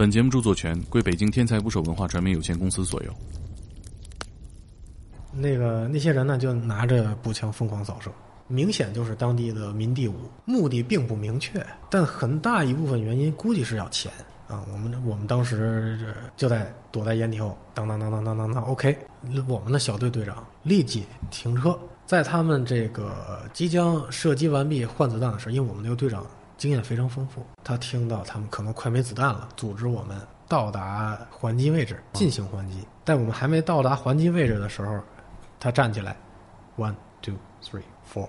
[0.00, 3.14] 本节目著作权归北京天才捕手文化传媒有限公司所有。
[5.30, 8.10] 那个那些人呢，就拿着步枪疯狂扫射，
[8.48, 10.14] 明显就是当地的民地武，
[10.46, 14.10] 目的并不明确，但很大一部分原因估计是要钱
[14.48, 14.64] 啊。
[14.72, 15.98] 我们我们当时
[16.34, 18.96] 就在躲在掩体后，当当当当当当当，OK，
[19.46, 26.26] 我们的小队队长立即停车，在他们这个即将射击完毕换子弹的时候，因为我们那个队长
[26.60, 32.86] 经验非常丰富，他听到他们可能快没子弹了，组织我们到达还击位置进行还击。
[33.02, 35.00] 在我们还没到达还击位置的时候，
[35.58, 36.14] 他站起来
[36.76, 37.34] ，one two
[37.64, 37.80] three
[38.12, 38.28] four，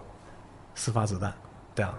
[0.76, 1.34] 四发子弹
[1.76, 1.92] ，down。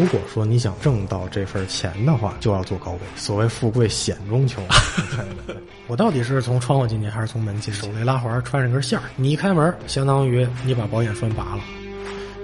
[0.00, 2.98] 如果说你想挣到这份钱的话，就要做高位。
[3.16, 4.62] 所谓富贵险中求。
[5.88, 7.74] 我到底是从窗户进去还是从门进？
[7.74, 9.04] 手雷拉环，穿上根线儿。
[9.14, 11.60] 你一开门，相当于你把保险栓拔了。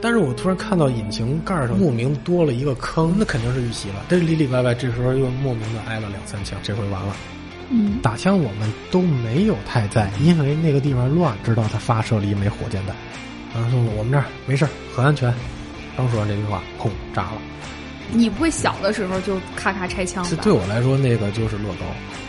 [0.02, 4.04] 但是我突然看到引擎盖上莫名多了一个坑，那肯定是遇袭了。
[4.06, 7.16] 这里里外外，这时候又莫名的挨了两三枪，这回完了。
[7.70, 12.94] 嗯，打枪我们都没有太在，因为那个地方乱，知道他发射了一枚火箭弹。
[13.54, 15.32] 然后说我们这儿没事很安全。
[15.96, 17.40] 刚说完这句话，砰，炸了。
[18.12, 20.30] 你不会小的时候就咔咔拆枪吧？
[20.30, 21.86] 这对我来说，那个就是乐高。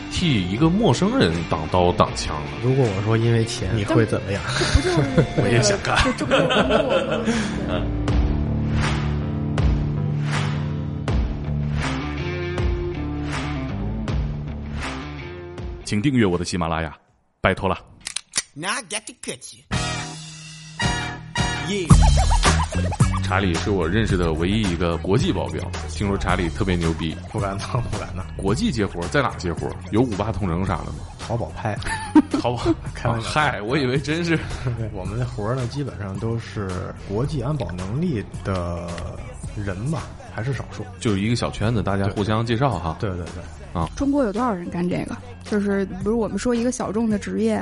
[0.09, 4.41] 替一个陌生人挡刀挡枪了如果我说因为钱，你会怎么样？
[4.57, 4.97] 这不就是
[5.43, 5.97] 我也想干。
[15.83, 16.97] 请订阅我的喜马拉雅，
[17.41, 17.77] 拜托了。
[18.55, 19.03] Now I got
[23.23, 28.25] 查理是我认识的唯一一个国际保镖，听说查理特别牛逼，不敢当，不敢当。
[28.37, 29.69] 国际接活在哪接活？
[29.91, 30.99] 有五八同城啥的吗？
[31.19, 31.77] 淘宝拍，
[32.41, 32.63] 淘宝
[32.95, 34.39] 开玩笑嗨，我以为真是
[34.93, 36.69] 我们的活呢，基本上都是
[37.09, 38.87] 国际安保能力的
[39.57, 40.03] 人吧，
[40.37, 40.85] 还是少数。
[40.99, 42.95] 就是一个小圈子，大家互相介绍哈。
[42.99, 45.17] 对对对，啊中国有多少人干这个？
[45.49, 47.59] 就是比如我们说一个小众的职业，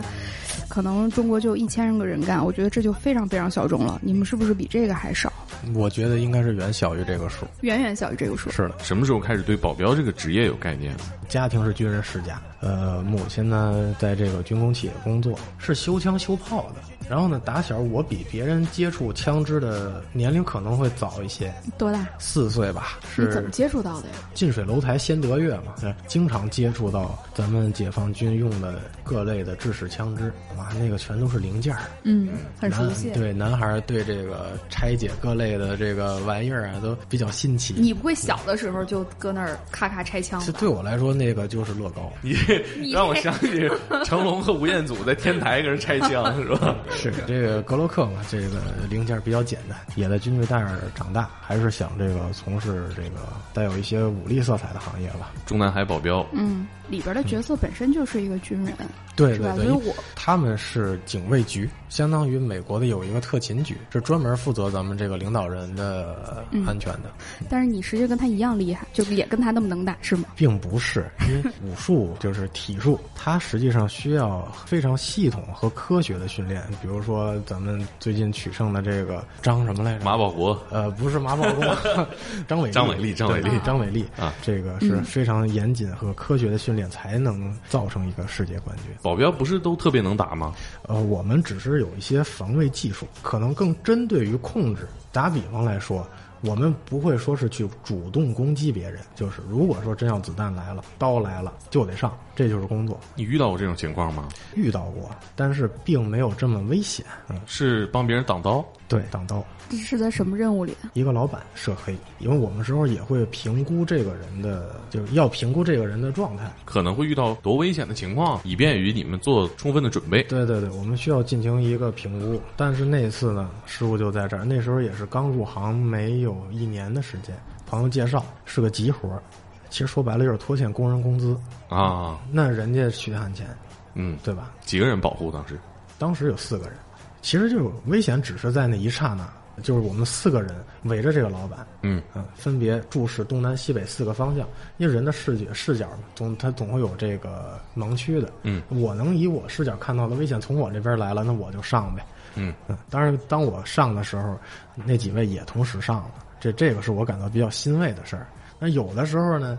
[0.67, 3.97] 可能中国就一千个人干，我觉得这就非常非常小众了。
[4.03, 5.31] 你们是不是比这个还少？
[5.73, 7.45] 我觉得应该是远小于这个数。
[7.61, 8.51] 远远小于这个数。
[8.51, 10.93] 是的，什么时候开始对保镖这个职业有概念？
[11.29, 16.81] 家庭是军人世家，呃，母亲呢在这个军工企业工作，是修枪修炮的。
[17.07, 22.03] 然后呢，打小我比别人接触枪支的年龄可能会早一些，多大？
[22.17, 22.97] 四岁吧。
[23.13, 24.15] 是你怎么接触到的呀？
[24.33, 25.75] 近水楼台先得月嘛，
[26.07, 31.81] 经常接触到咱们解放军用的各类的制式枪支，哇，那个全都是零件儿。
[32.01, 33.11] 嗯，很熟悉。
[33.11, 37.75] 对男孩儿对这个拆解各类的这个玩意儿啊，都比较新奇。
[37.77, 40.45] 你不会小的时候就搁那儿咔咔拆枪吧？
[40.47, 42.11] 这对我来说，那个就是乐高。
[42.79, 43.69] 你 让我想起
[44.05, 46.75] 成龙和吴彦祖在天台跟人拆枪是吧？
[46.91, 53.19] 是这个格洛克嘛，这个零件比较简单，也在军队带儿长大，还是想这个从事这个
[53.53, 55.31] 带有一些武力色彩的行业吧。
[55.45, 58.73] 中南海保镖，嗯，里边的角色本身就是一个军人？
[59.15, 67.09] 对对对，所以我他们是警卫局，相当于美国的有一个特勤局，是专门负责咱们这个领导人的安全的，
[67.49, 70.25] 但是你实际跟他一样厉害，就也跟他那么能打，是吗？
[70.35, 76.61] 并不是因为武术就是体术，它实际上需要非常系统和科学的训练。
[76.81, 80.05] 比如说咱们最近取胜的这个张什么来着？
[80.05, 81.63] 马保国呃，不是马保国，
[82.47, 88.85] 张伟张伟丽张伟丽张伟丽啊，这个是非常严谨和科学的训练，才能造成一个世界冠军。
[89.01, 90.53] 保镖不是都特别能打吗？
[90.83, 94.87] 呃，我们只是有一些防卫技术，可能更针对于控制。
[95.11, 96.05] 打比方来说，
[96.45, 102.99] 我们不会说是去主动攻击别人，就是如果说真要子弹来了，刀来了就得上，这就是工作。
[103.15, 104.29] 你遇到过这种情况吗？
[104.55, 107.05] 遇到过，但是并没有这么危险。
[107.29, 108.63] 嗯，是帮别人挡刀？
[108.87, 109.43] 对，挡刀。
[109.67, 110.75] 这是在什么任务里？
[110.93, 116.51] 一个老板涉黑，因为我们时候也会评估这个人的，就是要评估这个人的状态。
[116.65, 120.21] 可能会遇到多危险的情况，以便于你们做充分的准备。
[120.23, 122.39] 对对对，我们需要进行一个评估。
[122.55, 124.45] 但是那次呢，失误就在这儿。
[124.45, 127.35] 那时候也是刚入行，没有一年的时间，
[127.65, 129.21] 朋友介绍是个急活儿，
[129.69, 131.37] 其实说白了就是拖欠工人工资。
[131.69, 133.47] 啊，那人家血汗钱，
[133.93, 134.51] 嗯，对吧？
[134.65, 135.59] 几个人保护当时？
[135.97, 136.77] 当时有四个人，
[137.21, 139.27] 其实就是危险只是在那一刹那，
[139.61, 140.53] 就是我们四个人
[140.83, 142.01] 围着这个老板，嗯。
[142.13, 144.47] 嗯，分别注视东南西北四个方向，
[144.77, 152.05] 因为人的视觉视角嘛，总他总会有这个盲区的，嗯，我能以我视角看到的危险从我这边来了，那我就上呗，
[152.35, 152.53] 嗯。
[152.67, 154.37] 嗯，当然当我上的时候，
[154.75, 156.11] 那几位也同时上了，
[156.45, 158.27] 这这个是我感到比较欣慰的事儿。
[158.59, 159.57] 那有的时候呢，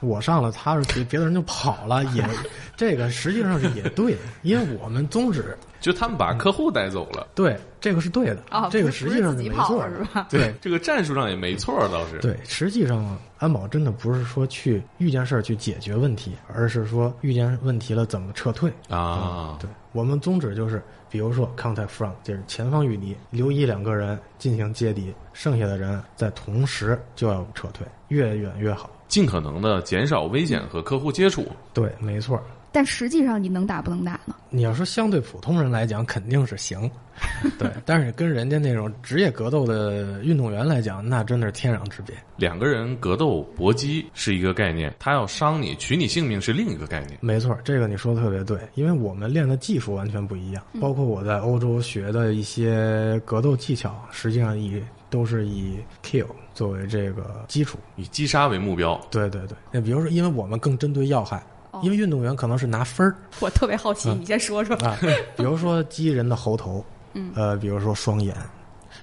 [0.00, 2.22] 我上了，他是别别的人就跑了，也
[2.76, 10.26] 这个实际上是也对，因为我们宗旨 就他们把客户带走了，对这个是对的，啊，这个实际上不是没错的，是吧？
[10.30, 12.18] 对这个战术上也没错，倒是。
[12.18, 18.70] 对，实际上安保真的不是说去遇见事儿去解决问题，而是说遇见问题了怎么撤退。
[18.90, 28.90] 啊，对我们宗旨就是，比如说 contact front，就是前方与敌，留一两个人进行接敌，剩下的人在同时就要撤退，越远越好。
[29.08, 31.46] 尽可能的减少危险和客户接触。
[31.72, 32.40] 对，没错。
[32.76, 34.34] 但实际上你能打不能打呢？
[34.50, 36.90] 你要说相对普通人来讲，肯定是行，
[37.58, 37.72] 对。
[37.86, 42.14] 但是跟人家那种职业格斗的运动员来讲，那真的是天壤之别。
[42.36, 47.18] 两个人格斗搏击是一个概念，他要伤你、取你性命是另一个概念。
[47.22, 57.78] 没错，这个你说的特别对，因为我们练的技术完全不一样，包括我在欧洲学的一些格斗技巧，实际上以都是以 kill 作为这个基础。
[57.96, 61.42] 以击杀为目标，对对对，那比如说，因为我们更针对要害，
[61.82, 63.16] 因为运动员可能是拿分儿。
[63.40, 64.76] 我特别好奇，你先说说。
[64.76, 64.96] 啊，
[65.36, 66.84] 比如说击人的喉头，
[67.14, 68.34] 嗯，呃，比如说双眼，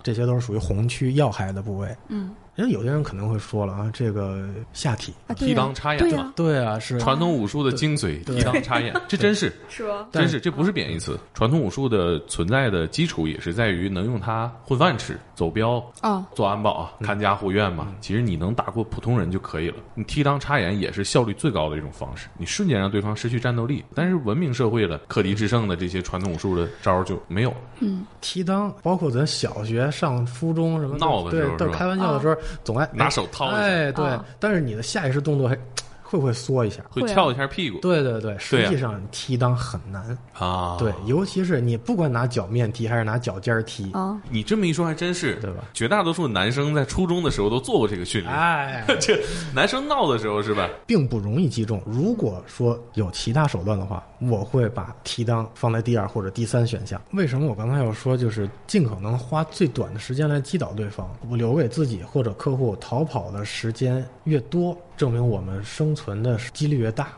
[0.02, 1.96] 这些都是属于红区要害的部位。
[2.10, 9.52] 嗯，因为有些人可能会说了啊，这个下体，提裆插眼对啊，是传统武术的精髓，对提裆插眼，这真是。
[9.70, 10.08] 是吧？
[10.12, 11.18] 真是，这不是贬义词。
[11.34, 17.88] 传统武术的存在的基础也是在于能用它混饭吃、走镖、啊，做安保啊、看家护院嘛。
[18.02, 19.78] 其实你能打过普通人就可以了。
[19.96, 23.84] 你踢裆插眼也是效率最高的一种方式，你瞬间让对方失去战斗力。
[23.96, 27.54] 但是文明社会了，克敌制胜的这些传统武术的招儿就没有。
[27.80, 33.58] 嗯踢裆，包括咱小学上初中什么闹的时候对，开玩笑的时候总爱拿手掏一下。
[33.58, 35.58] 哎，对啊，但是你的下意识动作还
[36.14, 36.84] 会不会缩一下？
[36.92, 40.78] 会翘一下屁股对对对，实际上踢裆很难，啊。
[40.78, 45.64] 对，尤其是你不管拿脚面踢还是拿脚尖儿踢，啊，你这么一说还真是，对吧？
[45.74, 48.32] 绝大多数男生在初中的时候都做过这个训练。
[48.32, 49.20] 哎， 这
[49.56, 50.70] 男生闹的时候是吧？
[50.86, 51.82] 并不容易击中。
[51.84, 57.02] 如果说有其他手段的话，我会把踢裆放在第二或者第三选项。
[57.14, 67.10] 为什么我刚才要说，就是尽可能花最短的时间来击倒对方，我留给自己或者客户逃跑的时间越多，证明我们生存的几率越大。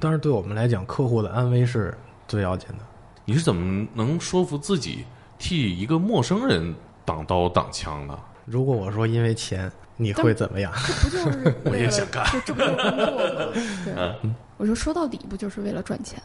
[0.00, 1.94] 当然，对我们来讲，客户的安危是
[2.26, 2.76] 最要紧的。
[3.26, 5.04] 你是怎么能说服自己
[5.38, 8.18] 替一个陌生人挡刀挡枪呢？
[8.46, 10.72] 如果我说因为钱，你会怎么样？
[11.02, 13.52] 不就是我为了 也想干这这不就是工作吗？
[13.54, 13.84] 嗯
[14.22, 16.22] 对，我说说到底不就是为了赚钱，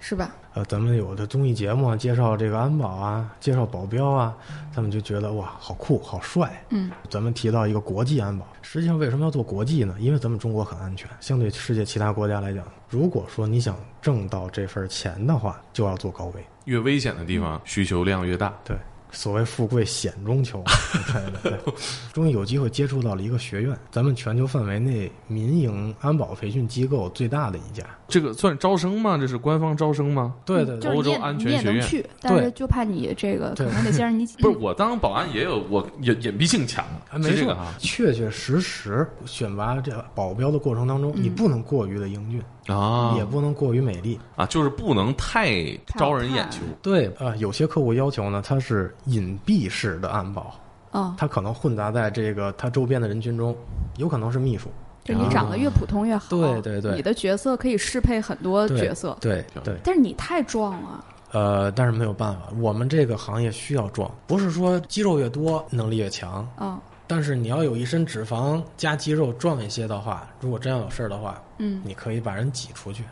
[0.00, 0.34] 是吧？
[0.54, 4.34] 呃，咱们有的综艺节目啊，介绍这个安保啊，介绍保镖啊，
[4.74, 6.50] 他们就觉得哇，好酷，好帅。
[6.70, 9.94] 嗯，咱们提到一个国际安保，实际上为什么要做国际呢？
[10.00, 16.44] 因为咱们中国很安全，相对世界其他国家来讲，如果说你想挣到这份钱的话，就要做高危。
[16.64, 18.52] 越危险的地方，需求量越大。
[18.64, 18.76] 对，
[19.12, 20.62] 所谓富贵险中求。
[21.12, 21.74] 对对对，
[22.12, 27.84] 终于有机会接触到了一个学院， 咱们全球范围内民营安保培训机构最大的一家。
[28.08, 29.16] 这个算招生吗？
[29.16, 30.34] 这是官方招生吗？
[30.44, 42.42] 对对对，就是欧洲安全学院去，但是对就怕你这个可对能得先让你不是，我当保安也有我隐隐蔽性强，啊， 没错是这个哈，确确实实选拔这保镖的过程当中，你不能过于的英俊，
[42.76, 44.18] 啊也不能过于美丽。
[44.36, 45.54] 啊，就是不能太
[45.96, 46.60] 招人眼球。
[46.82, 50.54] 对啊、有些客户要求呢，它是隐蔽式的安保，
[50.90, 53.56] 啊，它可能混杂在这个它周边的人群中，
[53.96, 54.68] 有可能是秘书。
[55.02, 56.28] 就你长得越普通越好。
[56.28, 61.04] 对对对你的角色可以适配很多角色，对对，但是你太壮了。
[61.32, 66.78] 呃，但是没有办法，我们这个行业需要壮，不是说肌肉越多能力越强，啊，
[67.10, 73.02] 但是你要有一身脂肪加肌肉壮一些的话，如果真要有事儿的话，嗯，你可以把人挤出去。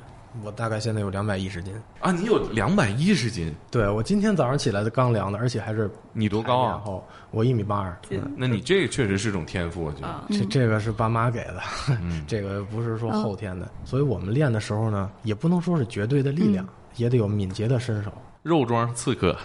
[0.45, 6.71] 我大概现在有两百一十斤，啊，你有两百一十斤，对我今天早上起来的刚量的，而且还是你多高啊？
[6.71, 8.33] 然后我一米八二，嗯。
[8.37, 10.25] 那你这个确实是种天赋，我觉得。
[10.31, 11.61] 这这个是爸妈给的，
[12.01, 12.25] 嗯。
[12.29, 16.65] 这个不是说后天的，所以我们练的时候呢，也不能说是绝对的力量，
[16.95, 18.13] 也得有敏捷的身手。
[18.49, 19.37] 肉装刺客，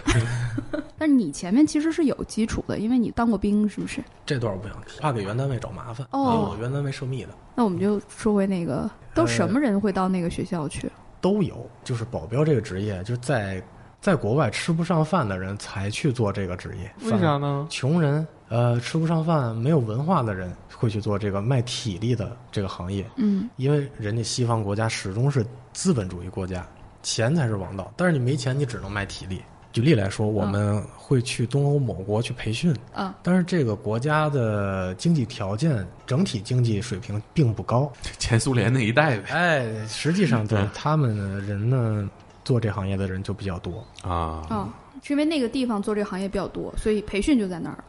[0.96, 4.02] 但是你前面其实是有基础的，因为你当过兵，是不是？
[4.24, 10.90] 这段我不想提，怕给原单位找麻烦，哦我原单位涉密的那我们就说回那个，都呃什么人会到那个学校去？
[11.20, 11.68] 都有。
[11.84, 13.62] 就是保镖这个职业，就是在
[14.00, 17.66] 在国外吃不上饭的人才去做这个职业，为啥呢？
[17.68, 26.66] 穷人呃吃不上饭、没有文化的人会去做这个卖体力的这个行业，嗯，因为人家西方国家始终是资本主义国家，
[27.04, 27.92] 钱才是王道。
[27.96, 29.40] 但是你没钱，你只能卖体力。
[29.72, 37.92] 举例来说，我们会去东欧某国去培训，啊，但是这个国家的经济条件、整体经济水平并不高。
[38.18, 39.30] 前苏联那一代呗。
[39.30, 42.08] 哎，实际上对嗯他们的人呢，
[42.44, 44.68] 做这行业的人就比较多，啊，哦，
[45.02, 47.84] 是因为那个地方做这个行业比较多，所以培训就在那儿了。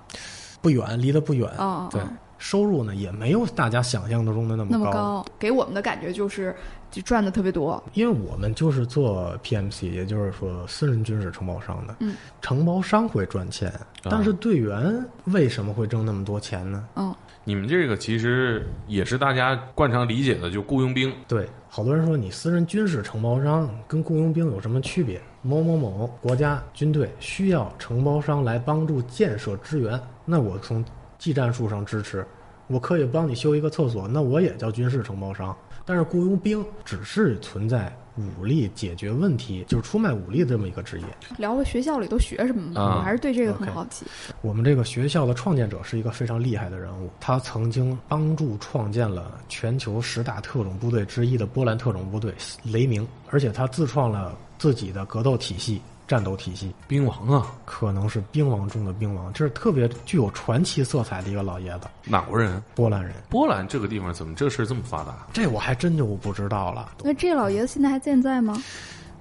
[0.62, 1.48] 不远，离得不远。
[1.60, 6.56] 哦哦对哦，收入呢也没有大家想象中的那么高，给我们的感觉就是
[6.96, 7.84] 就赚的特别多。
[7.94, 13.70] 因为我们就是做 PMC，也就是说私人军事承包商的，嗯，承包商会赚钱，
[14.04, 16.88] 但是队员为什么会挣那么多钱呢？
[16.96, 21.14] 嗯，你们这个其实也是大家惯常理解的，就雇佣兵。
[21.28, 25.22] 对，好多人说你私人军事承包商跟雇佣兵有什么区别？
[25.42, 30.84] 某某某国家军队需要承包商来帮助建设支援，那我从
[31.20, 32.26] 技战术上支持，
[32.68, 35.56] 我可以帮你修一个厕所，那我也叫军事承包商。
[35.86, 37.96] 但是雇佣兵只是存在
[38.40, 41.06] 武力解决问题，就是出卖武力的这么一个职业。
[41.38, 44.06] 聊了学校里都学什么吧，啊我还是对这个很好奇。
[44.42, 62.62] 我们这个学校的创建者是一个非常厉害的人物，他曾经帮助创建了全球十大特种部队之一的波兰特种部队雷鸣，而且他自创了自己的格斗体系、战斗体系，兵王啊，可能是兵王中的兵王，这是特别具有传奇色彩的一个老爷子，哪国人？
[62.76, 63.14] 波兰人。
[63.30, 65.28] 波兰这个地方怎么这事儿这么发达？
[65.34, 68.62] 这我还真就不知道了，那这老爷子现在还健在吗？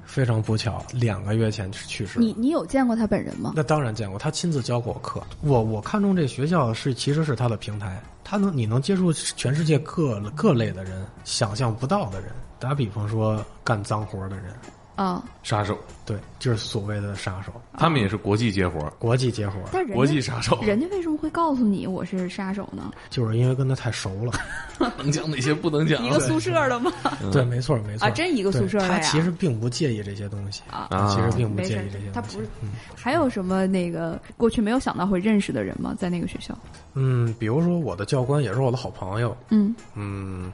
[0.04, 2.20] 非常不巧，两个月前去世。
[2.20, 3.54] 你你有见过他本人吗？
[3.56, 5.22] 那当然见过，他亲自教过我课。
[5.40, 12.30] 我我看中这学校是其实是他的平台，他能你能接触全世界各各类的人，想象不到的人。
[12.60, 14.54] 打比方说干脏活的人，
[14.96, 19.58] 啊，杀手，对，就是所谓的杀手，他们也是国际接活，国际接活，
[19.92, 22.92] 国际杀手，人家为什么会告诉你我是杀手呢？
[23.10, 24.32] 就是因为跟他太熟了。
[24.98, 26.92] 能讲哪些不能讲一个宿舍的吗？
[27.32, 32.36] 对，没错没错啊真一个宿舍的呀他其实并不介意这些东西啊他其实并不介意这些，他东西。
[32.36, 32.48] 不是。
[32.94, 35.94] 还有什么那个过去没有想到会认识的人吗？
[35.98, 36.56] 在那个学校？
[36.94, 40.52] 嗯，比如说我的教官也是我的好朋友，嗯嗯，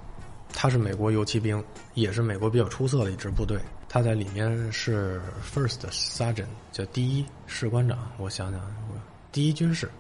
[0.53, 1.63] 他是美国游骑兵，
[1.95, 3.59] 也是美国比较出色的一支部队。
[3.93, 7.99] 他在里面是 first sergeant，叫第一士官长。
[8.19, 8.61] 我想想，
[9.33, 9.91] 第一军士，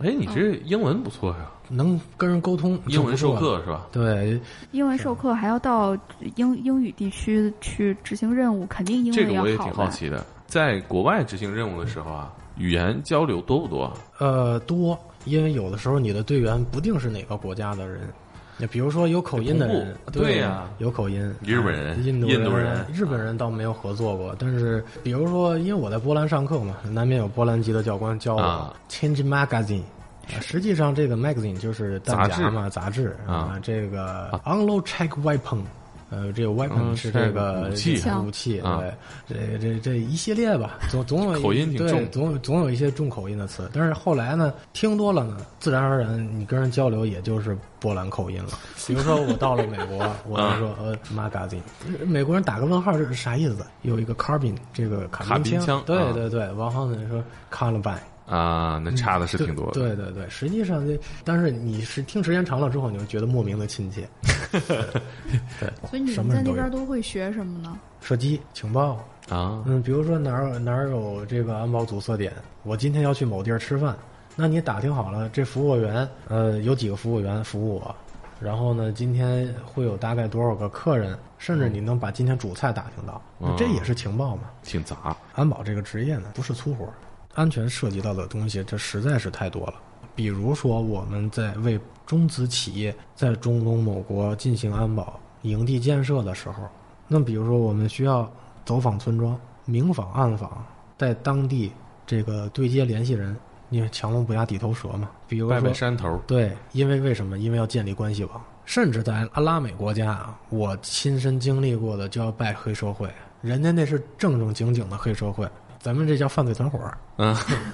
[0.00, 3.36] 哎，你这英文不错呀，能跟人沟通，英文授。
[3.36, 3.86] 课是吧？
[3.92, 4.40] 对，
[4.72, 5.96] 英文授课还要到
[6.34, 9.88] 英英语地区去执行任务，肯定英这文要好个我也挺好？
[9.90, 13.96] 奇的，在国外执行任务的时候啊，语言交流多不多？
[14.18, 18.12] 呃，多，因为有的时候你的队员不定是哪个国家的人。
[18.58, 29.82] 那比如说有口音的人对呀有口音，日本人印度印度人日本人倒没有合作过，但是比如说，因为我在波兰上课嘛，难免有波兰籍的教官教我、啊 Change Magazine。
[29.82, 35.60] 啊实际上，这个 magazine 就是杂志嘛，杂志啊这个 unload check weapon，
[36.08, 38.80] 呃，这个 weapon 嗯是这个武器武器，啊
[39.26, 43.68] 对，这这这一系列吧，总 总有一口音挺对重总有总有一些重口音的词。
[43.72, 48.50] 但是后来呢，听多了呢，自然而然你跟人交流也就是波兰口音了。
[48.86, 51.60] 比如说我到了美国，我就说呃 magazine，
[52.06, 53.66] 美国人打个问号这是啥意思？
[53.82, 57.22] 有一个 carbine 这个卡卡宾宾枪啊对对对，然后呢说
[57.52, 57.98] carbine。
[58.26, 59.72] 啊，那差的是挺多的。
[59.72, 64.08] 对对对，实际上这，但是你是听时间长了之后，你会觉得莫名的亲切。
[64.50, 66.52] 对，所以你们在那。
[66.52, 67.78] 边都会学什么呢？
[68.00, 68.94] 射击、情报，
[69.28, 73.96] 啊，嗯，比如说哪儿哪儿有这个安保阻塞点，我今天要去某地儿吃饭，
[74.34, 77.94] 那你打听好了，这服务员，呃，有几个服务员服务我，
[78.40, 83.20] 然后呢，今天会有大概多少个客人，甚至你能把今天主菜打听到，
[83.56, 84.44] 这也是情报嘛。
[84.62, 85.16] 挺杂。
[85.34, 86.88] 安保这个职业呢，不是粗活，
[87.36, 89.74] 安全涉及到的东西，这实在是太多了。
[90.14, 96.64] 比如说，我们在为中资企业在中东某国进行安保营地建设的时候，
[97.06, 98.30] 那比如说我们需要
[98.64, 100.64] 走访村庄、明访暗访，
[100.96, 101.70] 在当地
[102.06, 103.36] 这个对接联系人，
[103.68, 105.10] 因为强龙不压地头蛇嘛。
[105.28, 107.38] 比如说，拜拜山头，对，因为为什么？
[107.38, 113.12] 因为要建立关系网，甚至在阿拉美国家啊，我亲身经历过的就要拜黑社会，
[113.42, 115.46] 人家那是正正经经的黑社会，
[115.86, 117.32] 咱们这叫犯罪团伙儿，嗯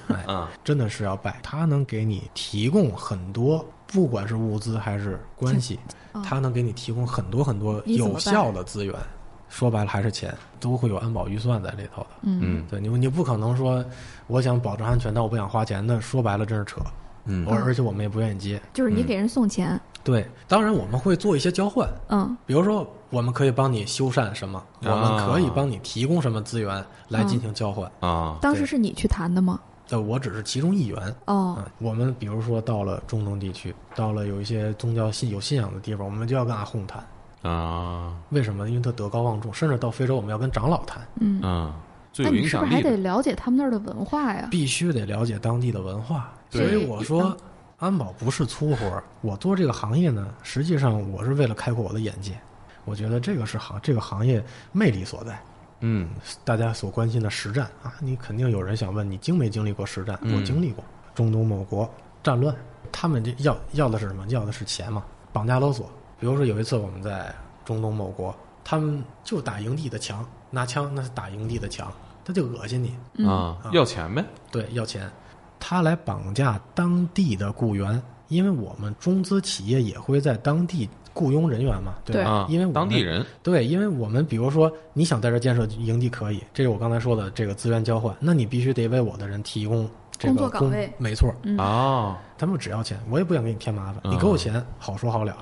[0.09, 5.79] 哎， 嗯真的是要拜，他能给你提供很多，不管是物资还是关系，
[6.23, 8.93] 他能给你提供很多很多有效的资源。
[9.49, 12.07] 说白了还是钱，都会有安保预算在里头的。
[12.21, 13.83] 嗯嗯对你，你不可能说
[14.27, 15.99] 我想保证安全，但我不想花钱那。
[15.99, 16.81] 说白了，真是扯。
[17.25, 18.61] 嗯而而且我们也不愿意接。
[18.73, 27.89] 就是你给人送钱，对，当然我们会做一些交换，嗯比如说我们可以帮你修缮什么，我啊们可以帮你提供什么资源来进行交换。
[27.99, 29.59] 啊，当时是你去谈的吗？
[29.91, 30.97] 呃，我只是其中一员。
[31.25, 37.05] 哦啊，我们比如说到了中东地区，到了有一些宗教信有信仰的地方，我们就要跟阿訇谈。
[37.43, 38.67] 啊为什么？
[38.67, 41.75] 因为他德高望重，甚至到非洲我们要跟长老谈，嗯，啊，
[42.11, 42.97] 最那有影你是不是还得。
[42.97, 44.47] 了解他们那儿的文化呀？
[44.49, 46.33] 必须得了解当地的文化。
[46.49, 47.37] 所以我说，
[47.77, 49.03] 安保不是粗活儿。
[49.21, 52.31] 我做这个行业呢，实际上我是为了开阔我的眼界。
[52.85, 55.39] 我觉得这个是行这个行业魅力所在。
[55.85, 56.11] 嗯
[56.45, 60.17] 大家所关心的实战啊，你肯定有人想问你经没经历过实战？
[60.21, 61.89] 嗯我经历过中东某国
[62.23, 62.55] 战乱，
[62.91, 64.25] 他们这要要的是什么？
[64.27, 65.91] 要的是钱嘛，绑架勒索。
[66.19, 67.35] 比如说有一次我们在
[67.65, 71.91] 中东某国，他们就打营地的墙，拿枪那是打营地的墙，
[72.23, 74.23] 他就恶心你，嗯啊，要钱呗。
[74.51, 75.11] 对，要钱。
[75.59, 82.29] 他来绑架当地的雇员，因为我们中资企业也会在当地雇佣人员嘛，对吧？
[82.29, 83.25] 啊，因为当地人。
[83.41, 90.91] 对，因为我们比如说你想在这建设营地可以，这是我刚才说的这个资源交换，那你必须得为我的人提供这个工作岗位。
[90.97, 91.57] 没错，嗯。
[91.59, 95.35] 哦，他们只要钱，我也不想给你添麻烦，嗯你给我钱好说好了。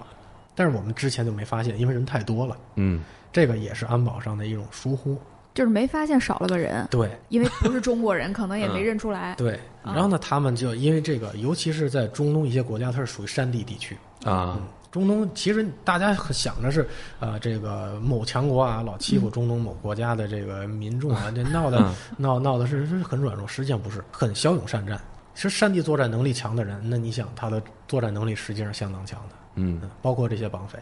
[0.53, 3.01] 但是我们之前就没发现，因为人太多了，嗯，
[3.31, 5.17] 这个也是安保上的一种疏忽。
[5.53, 7.09] 就是没发现少了个人，对。
[7.27, 8.85] 因为不是中国人，可能也没嗯。
[8.85, 9.35] 认出来。
[9.35, 13.97] 对，啊然后呢，他们就因为这个，尤其是在中东一些国家，它是属于山地地区。
[14.23, 14.57] 啊。
[14.57, 16.85] 嗯，中东其实大家想着是，
[17.21, 21.95] 呃，这个某强国啊，老欺负中东某国家的这个民众啊，这闹的、嗯。
[22.17, 24.99] 闹闹的是是很软弱，实际上不是，很骁勇善战。
[25.33, 29.79] 是山地作战能力强的人，那你想他的作战能力实际上相当强的，嗯。
[29.81, 30.77] 嗯，包括这些绑匪，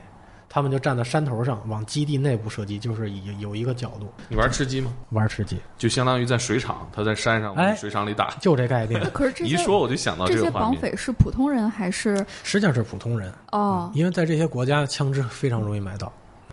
[0.50, 4.92] 他们就站在山头上往基地内部射击，就是有有一个角度你玩吃鸡吗？
[5.12, 8.32] 玩吃鸡，就相当于在水厂，他在山上哎往水厂里打。
[8.42, 9.00] 就这概念。
[9.12, 10.76] 可是这些你一说我就想到这些绑。
[10.78, 13.92] 匪是普通人还是实际上是普通人，哦？
[13.94, 16.12] 因为在这些国家枪支非常容易买到，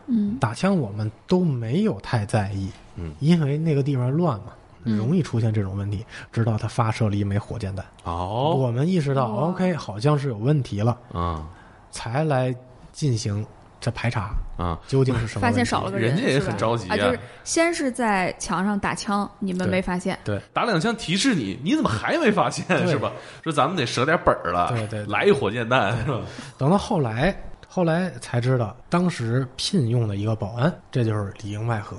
[0.09, 4.47] 嗯打枪我们都没有太在意，嗯，因为那个地方乱嘛，
[4.85, 6.05] 嗯容易出现这种问题。
[6.33, 11.47] 直到他发射了一枚火箭弹，哦，我们意识到 OK 好像是有问题了，啊
[11.91, 12.55] 才来
[12.93, 13.47] 进行
[13.81, 15.41] 这排查，啊，究竟是什么？
[15.41, 23.13] 发现少了个人，人家也很着急啊，就是先是在墙上打枪，你们没发现，对打两枪提示你，你怎么还没发现是吧？
[23.45, 26.21] 说咱们得舍点本儿了，对对对来一火箭弹是吧？
[26.59, 27.37] 等到后来，
[27.69, 31.97] 后来才知道，当时聘用的一个保安，这就是里应外合。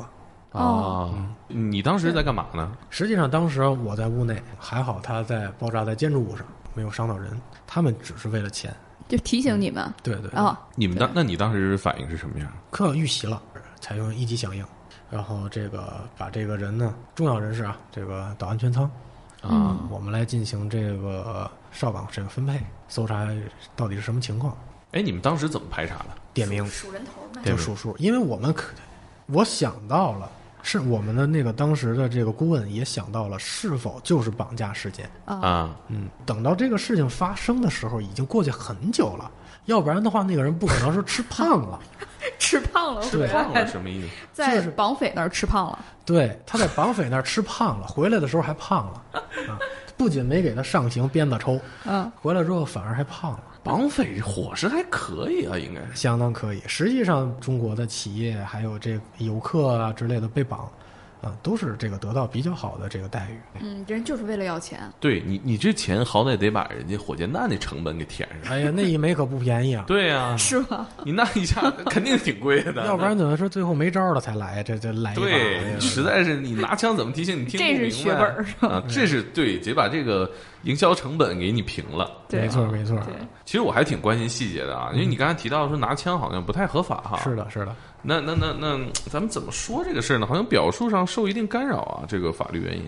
[0.53, 2.71] 哦啊，你当时在干嘛呢？
[2.89, 6.43] 实际上，当时我在屋内，还好他在爆炸在建筑物上，
[6.73, 7.39] 没有伤到人。
[7.67, 8.73] 他们只是为了钱。
[9.07, 9.93] 就提醒你们。
[10.03, 12.51] 对对，哦，你们当那你当时反应是什么样？
[12.69, 13.41] 可遇袭了，
[13.79, 14.65] 采用一级响应，
[15.09, 18.83] 然后这个把这个人呢，重要人士啊，这个到安全舱
[19.41, 23.27] 啊，我们来进行这个哨岗这个分配，搜查
[23.75, 24.57] 到底是什么情况，
[24.91, 26.05] 哎，你们当时怎么排查的？
[26.33, 26.65] 点名。
[26.67, 28.73] 数人头就数数，因为我们可，
[29.27, 30.29] 我想到了。
[30.67, 35.09] 是我们的那个当时的这个顾问也想到了，是否就是绑架事件？
[35.23, 39.31] 啊，啊，嗯，等到这个事情发生的时候，已经过去很久了，
[39.67, 41.79] 要不然的话，那个人不可能说吃胖了。
[42.37, 44.09] 吃胖了，吃胖了什么意思？
[44.33, 49.01] 在就是绑匪那儿吃胖了，对，他在绑匪那儿吃胖了，回来的时候还胖了，
[49.47, 49.57] 啊，
[49.97, 55.81] 不仅没给他上刑鞭子抽，嗯，回来之后反而还胖了，绑匪伙食还可以啊，应该。
[55.95, 56.61] 相当可以。
[56.67, 60.71] 实际上，中国的企业还有这游客啊之类的被绑，
[61.21, 63.59] 啊，都是这个得到比较好的这个待遇。
[63.59, 68.53] 嗯，人就是为了要钱，对你，你这钱好歹得把人家火箭弹的成本给填上。
[68.53, 70.87] 哎呀，那一枚可不便宜啊，对呀、 是吧？
[71.03, 74.61] 你那一下 肯定挺贵的，要不然怎么说最后没招了才来？
[74.63, 78.67] 这这来一把哎对，呀实在是你拿枪怎么提醒你听不这是明血白本儿是吧？
[78.69, 80.29] 啊，这是对，得把这个
[80.63, 82.11] 营销成本给你平了。
[82.29, 83.13] 对没错没错，对，
[83.45, 87.19] 其实我还挺关心细节的啊，因为你刚才提到说拿枪好像不太合法哈。
[87.23, 87.75] 是的，是的。
[88.07, 88.79] 那那那那，
[89.11, 90.25] 咱们怎么说这个事儿呢？
[90.25, 92.85] 好像表述上受一定干扰啊，这个法律原因。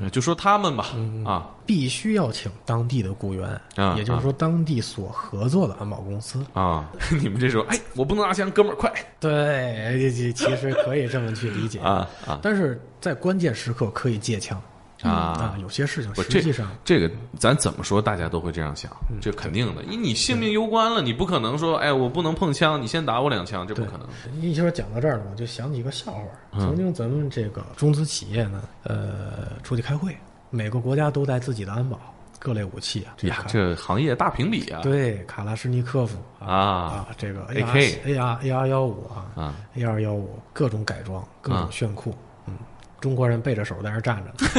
[0.00, 0.86] 呃就说他们吧，
[1.24, 6.44] 啊必须要请当地的雇员，啊也就是说当地所合作的安保公司。
[6.52, 6.88] 啊，
[7.20, 14.60] 你们这时候，哎，我不能拿枪，哥们儿快对，其其实可以这么去理解，啊啊但是在关键时刻可以借枪
[15.08, 15.56] 啊啊！。
[15.60, 24.06] 有些事情实际上这个咱怎么说，大家都会这样想，嗯这肯定的，因为你性命攸关了，你不可能说，哎，我不能碰枪，你先打我两枪，这不可能。
[24.40, 26.22] 一说讲到这儿了，我就想起一个笑话。
[26.52, 30.16] 嗯曾经咱们这个中资企业呢，呃，出去开会，
[30.50, 31.98] 每个国家都带自己的安保
[32.40, 33.14] 各类武器啊。
[33.22, 34.80] 呀，这行业大评比啊！
[34.82, 42.12] 对卡拉什尼科夫啊啊，这个 AK A R A R 幺五啊啊，A R 幺五各种改装，各种啊炫酷，
[42.46, 42.54] 嗯，
[43.00, 44.50] 中国人背着手在那儿站着呢。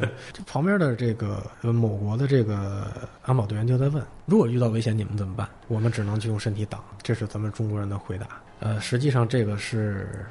[0.00, 2.86] 嗯 这旁边的这个呃某国的这个
[3.22, 5.48] 安保队员就在问：如果遇到危险，你们怎么办？
[5.68, 8.26] 我们只能去用身体挡，这是咱们中国人的回答。
[8.60, 10.26] 呃，实际上这个是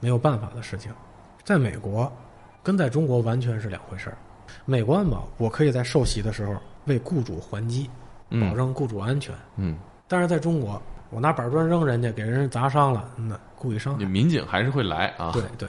[0.00, 0.92] 没有办法的事情，
[1.44, 2.10] 在美国
[2.62, 4.16] 跟在中国完全是两回事儿。
[4.64, 7.90] 美国安保，我可以在受袭的时候为雇主还击，保
[8.30, 9.34] 嗯证雇主安全。
[9.56, 9.76] 嗯，
[10.08, 13.98] 但是在中国，我拿板砖扔人家，给人砸伤了，那故意伤害。
[13.98, 15.30] 你民警还是会来啊。
[15.32, 15.68] 对对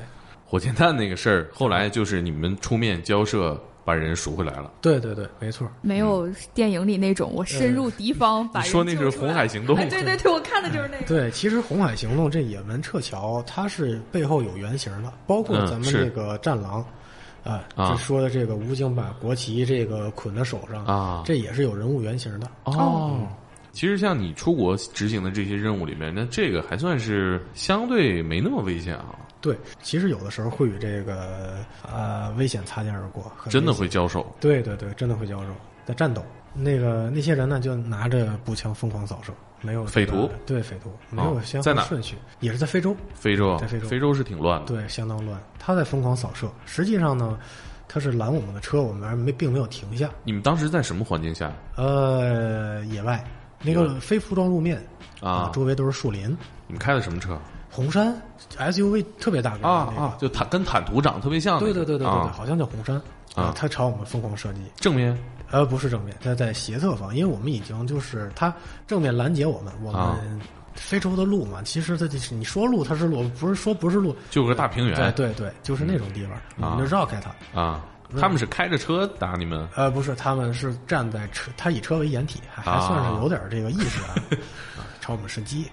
[0.51, 4.69] 火箭弹那个事儿，后来就是你们出面交涉，把人赎回来了。
[4.81, 5.65] 对对对，没错。
[5.81, 11.05] 没有电影里那种我深入敌方把人你说那是红海行动哎对对对，我看的就是那个。
[11.05, 16.85] 对，其实红海行动这也门撤侨，它是背后有原型的，包括嗯咱们这个战狼，
[17.45, 22.47] 啊，啊这说的这个武警把国旗这个捆在手上啊这也是有人物原型的。
[22.65, 23.25] 哦。
[23.71, 31.57] 其实像你出国执行的这些任务里面，那这个还算是相对没那么危险啊，对，其实有的时候会与这个
[31.91, 34.33] 呃危险擦肩而过，真的会交手。
[34.39, 35.47] 对对对，真的会交手，
[35.85, 36.23] 在战斗。
[36.53, 44.67] 那个那些人呢，就拿着步枪疯狂扫射，没有、这个匪徒对匪徒没有先在哪后顺序，也是在非洲，非洲啊，在非洲非洲是挺乱的。
[44.67, 45.41] 对，相当乱。
[45.57, 47.39] 他在疯狂扫射，实际上呢，
[47.87, 50.09] 他是拦我们的车，我们而没并没有停下。
[50.25, 53.23] 你们当时在什么环境下呃，野外
[53.63, 54.81] 那个非铺装路面
[55.21, 57.39] 啊周围都是树林，你们开的什么车
[57.71, 58.21] 红山
[58.57, 60.17] SUV 特别大个啊的那个啊？
[60.19, 61.85] 就坦跟坦途长得特别像那对个。
[61.85, 63.01] 对对对对对，啊好像叫红山
[63.33, 64.59] 啊他朝我们疯狂射击。
[64.75, 65.17] 正面
[65.49, 68.53] 呃，不是正面，它在斜侧方，因为我们已经就是它
[68.87, 70.39] 正面拦截我们，我啊们
[70.73, 77.59] 非洲的路嘛，其实它就是你说路它是路，不是说不是路，就个大平原对对对，就是那种地方，我们就绕开它。
[77.59, 77.85] 啊。
[78.19, 84.15] 他们是开着车打你们呃，不是，他们是站在车，他以车为掩体，还还算是有点这个意识啊，
[84.75, 85.65] 啊，朝我们射击。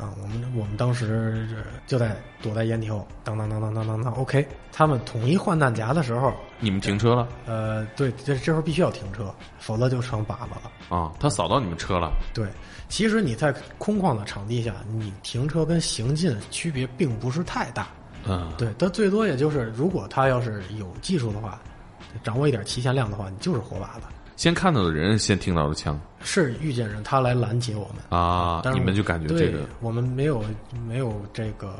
[0.00, 1.46] 啊，我们我们当时
[1.86, 4.46] 就在躲在掩体后，当当当当当当当，OK。
[4.72, 10.96] 他们统一换弹夹的时候，你们停车了呃，对，这这时候必须要停车，否则就成靶子了。
[10.96, 11.12] 啊？
[11.20, 12.48] 他扫到你们车了对，
[12.88, 17.88] 其实你在空旷的场地下，你停车跟行进区别并不是太大。
[18.24, 21.60] 嗯，对，它最多也就是，如果他要是有技术的话，
[22.22, 24.06] 掌握一点提前量的话，你就是活靶子。
[24.40, 26.00] 先看到的人先听到的枪。
[26.22, 30.42] 是遇见人，他来拦截我们，啊，但是你们就感觉这个我们没有
[30.88, 31.78] 没有这个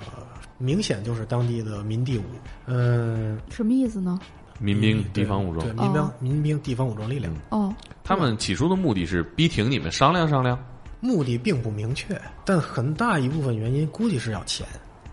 [0.58, 2.24] 明显就是当地的民地武，
[2.66, 4.20] 嗯、什么意思呢？
[4.58, 5.66] 民兵地方武装。
[5.66, 10.62] 对，民兵哦民兵地方武装力量，哦，他们起初的目的是逼停你们商量商量，
[11.00, 14.66] 目的并不明确，但很大一部分原因估计是要钱。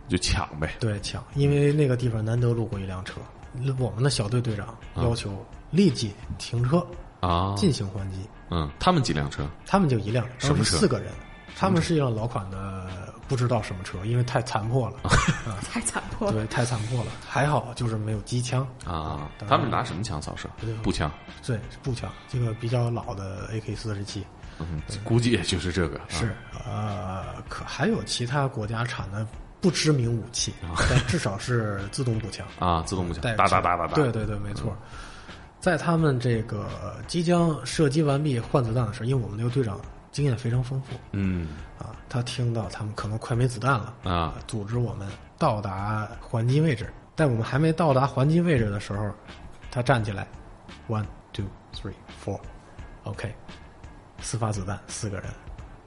[0.09, 0.75] 就抢呗。
[0.81, 3.21] 对，抢，因为那个地方难得路过一辆车，
[3.79, 5.31] 我们的小队队长要求
[5.71, 6.85] 立即停车
[7.19, 8.17] 啊，进行还击，
[8.49, 9.47] 嗯，他们几辆车？
[9.65, 10.77] 他们就一辆，当什么车？
[10.77, 11.11] 四个人，
[11.55, 14.97] 他们是一辆老款的不知道什么车，因为太残破了，
[15.71, 16.33] 太残破了。
[16.33, 18.65] 对，太残破了，还好就是没有机枪。
[18.85, 19.29] 啊？
[19.47, 20.47] 他们拿什么枪扫射？
[20.83, 21.11] 步枪，
[21.45, 24.25] 对，步枪，这个比较老的 AK 四十七。
[24.59, 25.97] 嗯，估计也就是这个。
[25.99, 26.05] 啊。
[26.09, 29.27] 是，呃，可还有其他国家产的
[29.59, 30.53] 不知名武器，
[30.89, 32.47] 但至少是自动步枪。
[32.57, 33.93] 啊，自动步枪，哒哒哒哒哒。
[33.93, 34.75] 对对对，没错。
[35.59, 36.67] 在他们这个
[37.07, 39.79] 即将射击完毕换子弹的时候，因为我们那个队长
[40.11, 46.91] 经验非常丰富嗯啊，他听到他们可能快没子弹了啊，组织我们到达还击位置。
[47.15, 49.11] 在我们还没到达还击位置的时候，
[49.71, 50.27] 他站起来
[50.87, 51.93] ，one two three
[52.23, 53.33] four，OK，、
[54.19, 55.25] 四发子弹，四个人，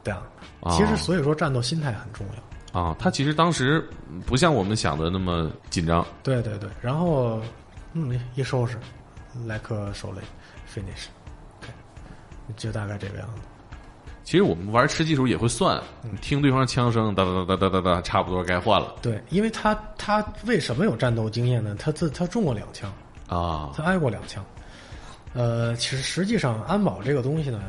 [0.03, 0.21] 这样。
[0.61, 2.81] 哦其实所以说战斗心态很重要。
[2.81, 3.89] 啊，他其实当时
[4.27, 6.05] 不像我们想的那么紧张。
[6.23, 7.41] 对对对，然后
[7.93, 8.77] 嗯一收拾，
[9.47, 10.21] 来颗手雷
[10.73, 11.73] ，finish，OK，、
[12.57, 13.43] 就大概这个样子。
[14.23, 15.83] 其实我们玩吃鸡时候也会算，
[16.21, 21.75] 听对方枪声，哒哒哒哒哒哒哒，差不多该换了对，因为他他为什么有战斗经验呢？
[21.79, 22.93] 他自他中过两枪，
[23.27, 24.45] 啊他挨过两枪。
[25.33, 27.61] 呃，其实实际上安保这个东西呢，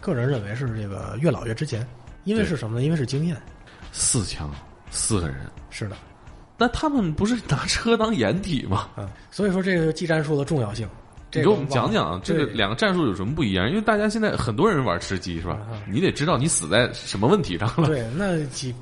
[0.00, 1.86] 个人认为是这个越老越值钱，
[2.24, 2.84] 因为是什么呢？
[2.84, 3.36] 因为是经验。
[3.92, 4.50] 四枪，
[4.90, 5.46] 四个人。
[5.70, 5.96] 是的，
[6.58, 8.88] 那他们不是拿车当掩体吗？
[8.96, 10.86] 啊，所以说这个技战术的重要性。
[11.30, 13.68] 这个你给我们讲讲这个两个战术有什么不一样？
[13.68, 15.82] 因为大家现在很多人玩吃鸡是吧啊？
[15.86, 17.86] 你得知道你死在什么问题上了。
[17.86, 18.74] 对，那几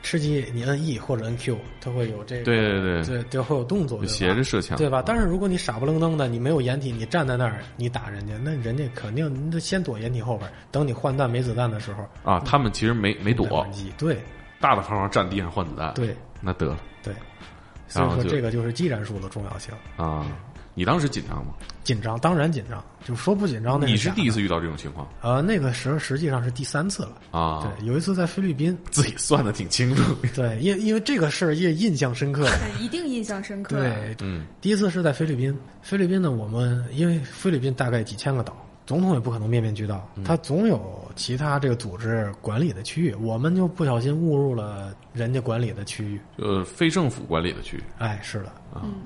[0.00, 5.02] 吃鸡你摁 E 或者摁 Q，它会有这个对对对对就会有动作，斜着射枪，对吧？
[5.04, 13.66] 但是如果你傻不愣登的，你没有掩体，你站在那儿，你打人家，那人家肯定你得先躲掩体后边，等你换弹没子弹的时候啊，他们其实没没躲。
[13.98, 14.16] 对
[14.60, 17.12] 大大方方站地上换子弹。，对那得了对，
[17.88, 19.74] 所以说这个就是技战术的重要性。
[19.96, 20.24] 啊！
[20.78, 21.54] 你当时紧张吗？
[21.82, 27.18] 紧张当然紧张，就说不紧张那你是第一次遇到这种情况呃，那个时候实际上是第三次了。
[27.32, 27.68] 啊？
[27.80, 30.14] 对，有一次在菲律宾，自己算的挺清楚。
[30.36, 32.56] 对，因因为这个事儿也印象深刻了。
[32.80, 33.76] 一定印象深刻。
[33.76, 38.56] 对，嗯第一次是在菲律宾，菲律宾呢，我们因为菲律宾大概几千个岛，
[38.88, 46.18] 总统也不可能面面俱到，他总有其他这个组织管理的区域，我们就不小心误入了人家管理的区域。
[46.38, 48.52] 呃，非政府管理的区域哎，是的，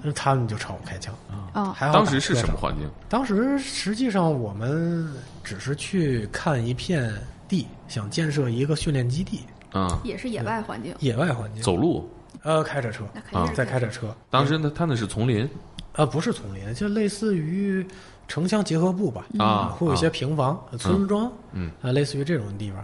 [0.01, 1.13] 那他们就朝我开枪。
[1.53, 2.37] 啊，还好当时是？
[2.37, 2.89] 什么环境？
[3.09, 7.13] 当时实际上我们只是去看一片
[7.49, 9.41] 地，想建设一个训练基地，
[9.73, 10.95] 啊，也是野外环境。
[11.01, 11.61] 野外环境。
[11.61, 12.09] 走路。
[12.45, 14.15] 呃，开着车，那肯定是再开着车。
[14.31, 15.49] 当时呢，他那是丛林
[15.95, 17.85] 呃，不是丛林，就类似于
[18.29, 21.71] 城乡结合部吧，啊会有一些平房、村庄，嗯。
[21.83, 22.83] 啊，类似于这种地方，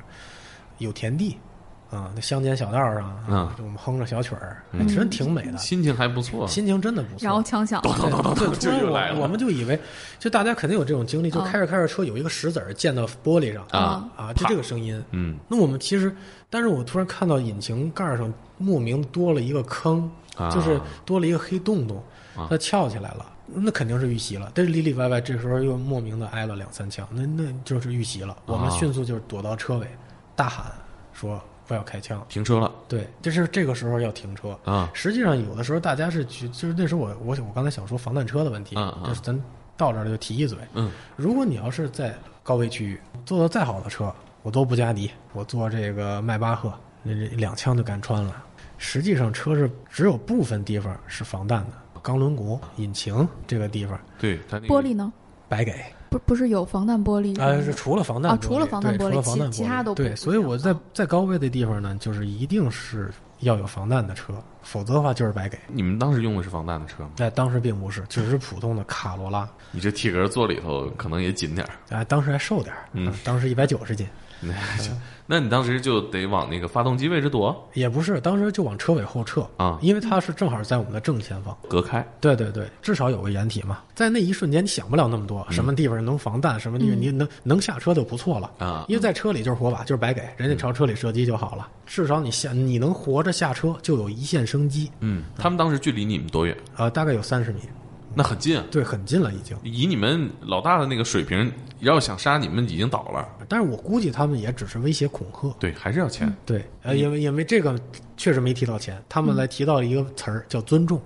[0.78, 1.38] 有田地，
[1.90, 3.36] 啊，那乡间小道上，嗯。
[3.36, 6.46] 啊，就我们哼着小曲儿，还真挺美的，心情还不错。
[6.46, 7.24] 心情真的不错。
[7.24, 7.80] 然后枪响。
[7.82, 9.12] 了，对，对突就又来了。
[9.12, 9.78] 然我我们就以为，
[10.18, 14.08] 就大家肯定有这种经历，就啊开着开着车有一个石子儿溅到玻璃上啊。
[14.16, 15.02] 啊，就这个声音。
[15.12, 15.38] 嗯。
[15.48, 16.14] 那我们其实，
[16.50, 20.50] 但是我突然看到引擎盖上莫名多了一个坑，啊。
[20.50, 22.02] 就是多了一个黑洞洞
[22.36, 23.24] 啊，它翘起来了，
[23.54, 24.52] 那肯定是遇袭了。
[24.54, 28.36] 但是里里外外这时候又莫名的挨了两三枪，那那就是遇袭了。
[28.46, 29.86] 我们啊迅速就是躲到车尾，
[30.36, 30.72] 大喊
[31.12, 32.24] 说不要开枪。
[32.28, 34.58] 停车了对，就是这个时候要停车。
[34.64, 39.38] 啊实际上有的时候大家是去，就是那时候我我我刚才想说防弹车的问题，嗯嗯就是咱
[39.76, 40.58] 到这儿了就提一嘴。
[40.74, 48.44] 嗯如果你要是在高危区域坐的再好的车，我坐布加迪，我坐这个迈巴赫，那这两枪就干穿了。
[48.78, 51.72] 实际上车是只有部分地方是防弹的，
[52.08, 55.12] 钢轮毂、引擎这个地方对，它那个玻璃呢？
[55.46, 55.74] 白给。
[56.08, 65.58] 不不是有防弹玻璃啊，是除了防弹玻璃啊除了防弹玻璃除了防弹其其他都不对，所以我在在高位的地方呢，就是一定是要有防弹的车，否则的话就是白给。
[65.66, 67.10] 你们当时用的是防弹的车吗？
[67.18, 71.74] 哎，当时并不是，只是普通的卡罗拉，你这体格坐里头可能也紧点儿。
[71.90, 74.06] 哎，当时还瘦点儿，嗯啊当时一百九十斤，
[74.40, 74.90] 那就
[75.30, 81.54] 那你当时就得往那个发动机位置躲，也不是，当时就往车尾后撤啊因为它是正好在我们的正前方。
[81.68, 82.06] 隔开。
[82.18, 83.80] 对对对，至少有个掩体嘛。
[83.94, 91.68] 在那一瞬间，你想不了那么多，什么地方能防弹，什么地方你能能下车就不错了啊因为在车里就是火把，就是白给，人家朝车里射击就好了。
[91.84, 94.90] 至少你下你能活着下车，就有一线生机。
[95.00, 96.56] 嗯，他们当时距离你们多远？
[96.76, 97.60] 呃，大概有三十米，
[98.14, 98.64] 那很近啊。
[98.70, 99.56] 对，很近了已经。
[99.62, 103.28] 以你们老大的那个水平，要想杀你们已经倒了。
[103.48, 105.54] 但是我估计他们也只是威胁恐吓。
[105.58, 106.34] 对，还是要钱。
[106.44, 107.78] 对，呃，因为因为这个
[108.16, 111.00] 确实没提到钱，他们来提到一个词儿叫尊重，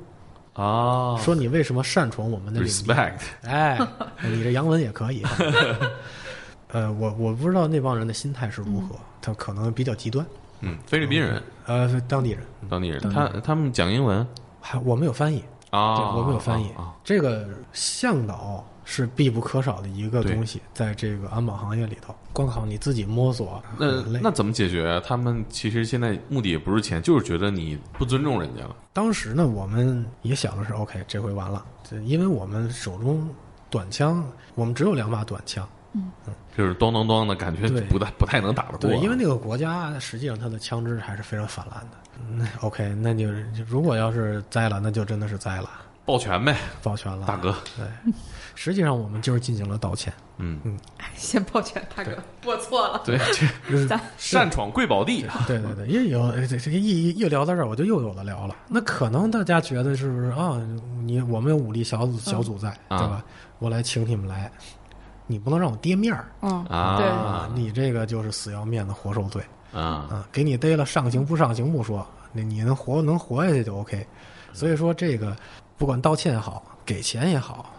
[0.54, 3.20] 啊说你为什么擅闯我们的领地？，respect。
[3.42, 3.78] 哎，
[4.22, 5.22] 你这洋文也可以。
[6.72, 10.24] 呃，我我不知道那帮人的心态是如何，他可能比较极端。
[10.60, 14.26] 嗯，菲律宾人，呃，当地人，当地人，他他们讲英文
[14.60, 16.70] 还我们有翻译，啊，对，我们有翻译。
[16.70, 16.94] 啊。
[17.02, 24.02] 这个向导是必不可少的一个东西，在这个安保行业里头，光靠你自己摸索那。
[24.20, 25.02] 那怎么解决啊？
[25.04, 28.76] 他们其实现在目的也不是钱，就是觉得你不尊重人家了。
[28.92, 31.64] 当时呢，我们也想的是，OK，这回完了，
[32.04, 33.28] 因为我们手中
[33.70, 34.22] 短枪，
[34.54, 35.66] 我们只有两把短枪。
[36.56, 38.78] 就是咚咚咚的感觉对不太不太能打得过。
[38.78, 41.98] 对，因为那个国家实际上它的枪支还是非常泛滥的。
[42.36, 43.26] 那，OK，那就
[43.66, 45.68] 如果要是栽了，那就真的是栽了，
[46.04, 47.54] 抱拳呗，抱拳了，大哥。
[47.76, 48.12] 对，
[48.54, 50.12] 实际上我们就是进行了道歉。
[50.38, 50.76] 嗯嗯，
[51.14, 53.00] 先抱歉，大哥，我错了。
[53.04, 53.18] 对，
[53.68, 58.56] 这咱擅闯贵宝地，对对对，因为有这这个一一聊到这儿，我就又有了聊了。
[58.68, 60.60] 那可能大家觉得是不是啊？
[61.02, 63.24] 你我们有武力小组小组在，啊对吧？
[63.58, 64.50] 我来请你们来，
[65.26, 67.48] 你不能让我跌面儿嗯，啊对，啊！
[67.54, 69.80] 你这个就是死要面子活受罪啊，
[70.10, 70.28] 啊！
[70.32, 74.06] 给你逮了，上刑不上刑不说，你你能活能活下去就 OK。
[74.52, 75.34] 所以说这个
[75.78, 77.74] 不管道歉也好，给钱也好，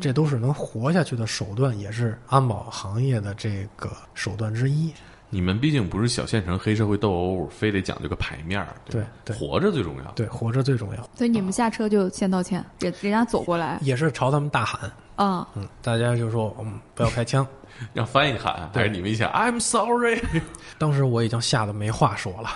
[0.00, 4.92] 这都是能活下去的手段，也是安保行业的这个手段之一。
[5.28, 10.12] 你们毕竟不是小县城黑社会斗殴，非得讲究个牌面儿，对对活着最重要。
[10.12, 11.02] 对，活着最重要。
[11.16, 17.46] 所以你们下车就先道歉，人人家走过来，也是朝他们大喊，啊，嗯，大家就说嗯不要开枪。
[17.92, 20.18] 让翻译喊，还是你们一想 I'm sorry？
[20.78, 22.48] 当时我已经吓得没话说了，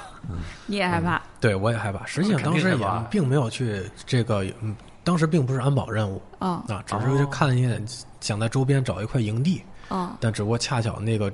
[0.64, 2.07] 你也害怕，对我也害怕。
[2.07, 7.85] 实际上当时也并没有去这个，嗯，当时并不是安保任务啊啊，只是就看一眼，
[8.23, 11.31] 想在周边找一块营地，啊，但只不过恰巧那个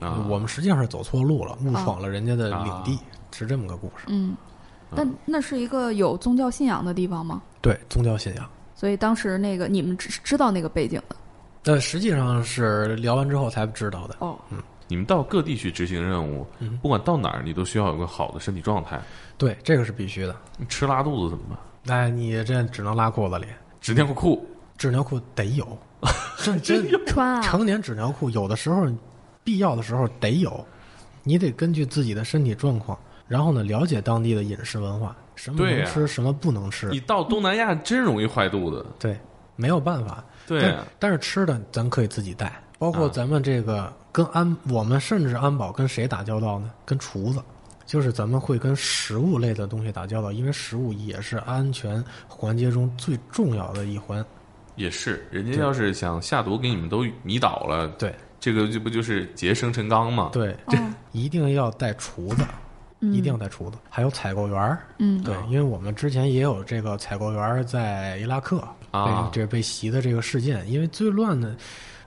[0.00, 2.98] 啊，我们实际上是走错路了，误闯了人家的领地，
[3.30, 4.06] 是这么个故事。
[4.08, 4.36] 嗯，
[4.96, 7.40] 但那是一个有宗教信仰的地方吗？
[7.60, 8.50] 对，宗教信仰。
[8.82, 11.14] 所以当时那个你们知知道那个背景的？
[11.62, 14.16] 那实际上是聊完之后才知道的。
[14.18, 14.58] 哦，嗯。
[14.88, 19.00] 你们到各地去执行任务，嗯不管到哪儿，你都需要有个好的身体状态。
[19.38, 20.34] 对，这个是必须的。
[20.58, 21.96] 你吃拉肚子怎么办？
[21.96, 23.46] 哎，你这只能拉裤子里，
[23.80, 24.44] 纸尿裤
[24.76, 25.78] 纸尿裤得有，
[26.42, 28.84] 真真穿啊，成年纸尿裤有的时候
[29.44, 30.66] 必要的时候得有，
[31.22, 37.00] 你得根据自己的身体状况，然后呢了解当地的饮食文化，什么能吃，什么不能吃你。
[37.00, 38.86] 到东南亚真容易坏肚子。
[38.98, 39.18] 对，
[39.56, 40.22] 没有办法。
[40.46, 46.70] 对啊，但是吃的咱可以自己带，包括啊咱们这个跟安，我们甚至安保跟谁打交道呢？
[46.84, 47.42] 跟厨子。
[47.84, 54.24] 就是咱们会跟食物类的东西打交道，因为食物也是安全环节中最重要的一环。
[54.76, 60.30] 也是，人家要是想下毒给你们都迷倒了，对这个这不就是劫生辰纲吗？
[60.32, 60.78] 对，哦
[61.10, 62.44] 一定要带厨子，
[63.10, 64.78] 一定要带厨子，还有采购员儿。
[64.98, 68.62] 嗯对，因为我们之前也有这个采购员儿在伊拉克
[68.92, 71.56] 啊被这被袭的这个事件，因为最乱的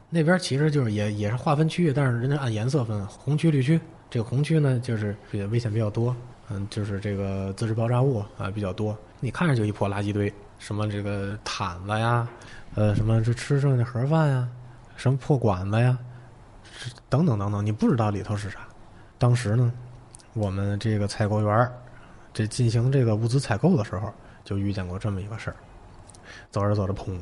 [0.10, 3.80] 那边其实就是也也是划分区域，但是人家按颜色分，红区、绿区
[4.10, 6.16] 这个红区呢，就是比较危险比较多，
[6.50, 8.98] 嗯，就是这个自制爆炸物啊比较多。
[9.20, 12.28] 你看着就一破垃圾堆，什么这个毯子呀，
[12.76, 14.48] 呃，什么这吃剩下的盒饭呀，
[14.96, 15.98] 什么破管子呀，
[16.78, 18.60] 是等等等等，你不知道里头是啥。
[19.18, 19.72] 当时呢，
[20.36, 21.74] 我们这个采购员儿
[22.34, 25.56] 这进行这个物资采购的时候，就遇见过这么一个事儿。
[26.52, 27.18] 走着走着，砰！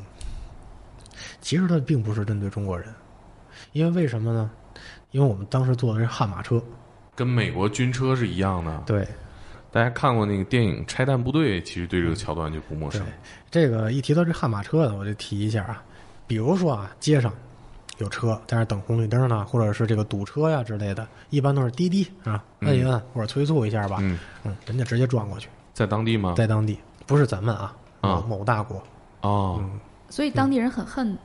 [1.39, 2.87] 其实它并不是针对中国人，
[3.73, 4.49] 因为为什么呢？
[5.11, 6.61] 因为我们当时坐的是悍马车，
[7.15, 8.81] 跟美国军车是一样的。
[8.85, 9.07] 对
[9.71, 13.07] 大家看过那个电影《拆弹部队》，其实对这个桥段就不陌对生。，
[13.51, 15.83] 这个一提到这悍马车呢，我就提一下啊，
[16.25, 17.31] 比如说啊，街上
[17.99, 26.33] 有车在那等红绿灯呢，或者是这个堵车呀之类的，一般都是滴滴啊，摁一摁或者催促一下吧，嗯，嗯，人家直接撞过去，在当地吗？
[26.35, 28.81] 在当地不是咱们啊，啊某某大国，
[29.21, 29.63] 哦，
[30.09, 31.17] 所以当地人很恨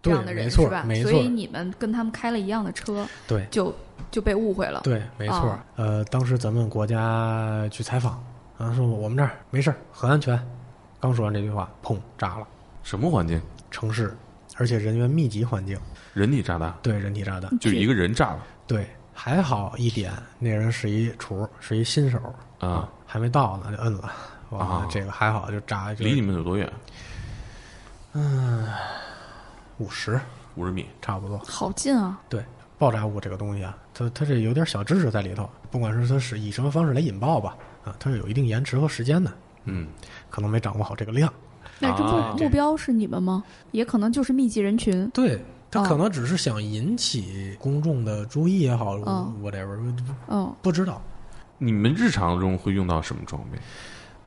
[0.00, 0.84] 这对样的人没错是吧？
[0.86, 3.74] 没错所以你们跟他们开了一样的车，对就
[4.10, 4.82] 就被误会了。
[4.84, 5.36] 对，没错。
[5.36, 8.22] 啊呃，当时咱们国家去采访，
[8.58, 10.40] 啊，说我们这儿没事儿，很安全。
[11.00, 12.46] 刚说完这句话，砰，炸了，
[12.82, 13.40] 什么环境？
[13.70, 14.16] 城市，
[14.56, 15.78] 而且人员密集环境，
[16.12, 22.18] 人体炸弹，对，人体炸弹，就一个人炸了对，还好一点，那人是一厨，是一新手
[22.60, 22.88] 啊！
[23.06, 24.12] 还没到呢就摁了，
[24.50, 26.72] 哇，啊这个还好，就炸就离你们有多远？
[28.12, 28.66] 嗯
[29.78, 30.20] 五十
[30.54, 30.86] 五十米。
[31.02, 31.36] 差不多。
[31.38, 32.20] 好近啊！
[32.28, 32.44] 对，
[32.78, 39.32] 爆炸物这个东西啊，它它这有点小知识在里头，不管是它是以什么方式来引爆吧，啊，它是有一定延迟和时间的，
[39.64, 39.88] 嗯，
[40.30, 41.32] 可能没掌握好这个量。
[41.84, 43.42] 那这目、啊目标是你们吗？
[43.72, 45.08] 也可能就是密集人群。
[45.10, 49.94] 对，他哦可能只是想引起公众的注意也好、嗯 w h a t e v e r
[50.28, 51.00] 嗯，不知道，
[51.58, 53.58] 你们日常中会用到什么装备？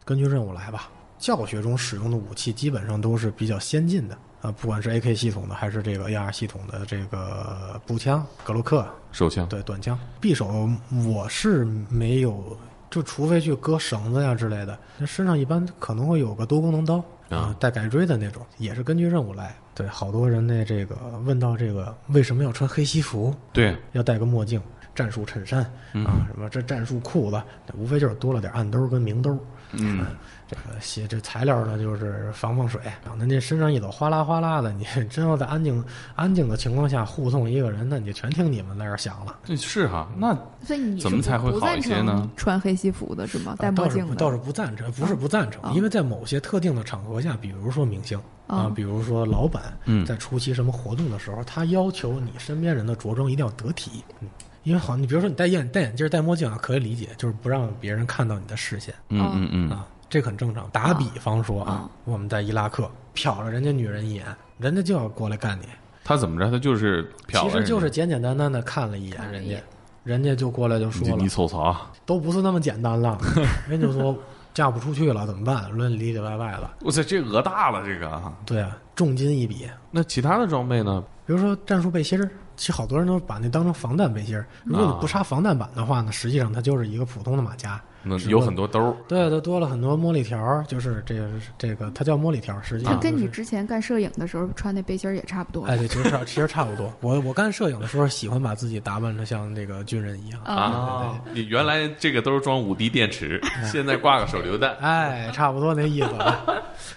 [0.05, 0.89] 根据任务来吧。
[1.19, 9.47] 教学中使用的武器基本上都是比较先进的啊，不管是 AK 系统的还是这个 AR 系统的这个步枪、格洛克，手枪。
[9.49, 10.69] 对短枪、匕首，
[11.11, 12.55] 我是没有，
[12.91, 19.55] 就除非去割绳子呀之类的，那身上一般可能会有个多功能刀啊带改锥的那种，也是根据任务来。
[19.75, 24.61] 对，好多人呢，这个问到这个为什么要穿黑西服，对，要戴个墨镜、
[24.95, 27.41] 战术衬衫嗯啊，什么这战术裤子，
[27.75, 29.37] 无非就是多了点暗兜跟明兜。
[29.73, 30.05] 嗯，
[30.47, 35.83] 这个写这材料呢，就是防防水，啊，那这身上一抖哗啦哗啦的，你 真要在安静
[36.15, 39.37] 安静的情况下护送一个人，那你就全听你们在这儿响了。
[39.43, 40.07] 这是哈。
[40.17, 43.55] 那所以你怎么才会好一些呢穿黑西服的是吗？
[43.59, 54.03] 戴啊墨镜的倒是不倒是不赞成，不是不赞成，啊因为在某些特定的场合下，比如说明星啊啊，比如说老板，嗯在出席什么活动的时候，他要求你身边人的着装一定要得体。
[54.21, 54.29] 嗯，
[54.67, 60.69] 因为好，你比如说你戴眼戴眼镜、戴墨镜啊，可以理解，就是不让别人看到你的视线嗯嗯嗯，啊，这很正常。
[60.73, 64.25] 打比方说啊啊，我们在伊拉克瞟了人家女人一眼，
[64.57, 65.67] 人家就要过来干你，
[66.03, 66.51] 他怎么着？
[66.51, 69.55] 他就是瞟其实就是简简单单的看了一眼人家
[70.03, 71.73] 人家就过来就说了你你，瞅啥？
[72.05, 73.17] 都不是那么简单了，
[73.69, 74.13] 人家就说
[74.53, 75.71] 嫁不出去了怎么办？
[75.71, 76.75] 论里里外外了。
[76.81, 78.33] 哇塞，这额大了，这个啊。
[78.45, 79.65] 对啊，重金一笔。
[79.91, 81.01] 那其他的装备呢？
[81.25, 84.45] 比如说战术背心儿，其实好多人都把那当成防弹背心儿。
[84.65, 87.79] 如果你不插防弹板的话呢，实际上它就是一个普通的马甲。
[88.03, 88.95] 那有很多兜儿。
[89.07, 95.65] 对，它多了很多茉莉条儿，就是这个这个，它叫茉莉条儿，实际上、就是、跟你之前干摄影的时候穿那背心儿也差不多。
[95.65, 96.93] 哎，对，其实差其实差不多。
[97.01, 100.41] 我我干摄影的时候，喜欢把自己打扮的像这个军人一样。
[100.43, 104.73] 啊，你原来这个都是装五 D 电池，现在挂个手榴弹。
[104.77, 106.45] 哎，差不多那意思吧。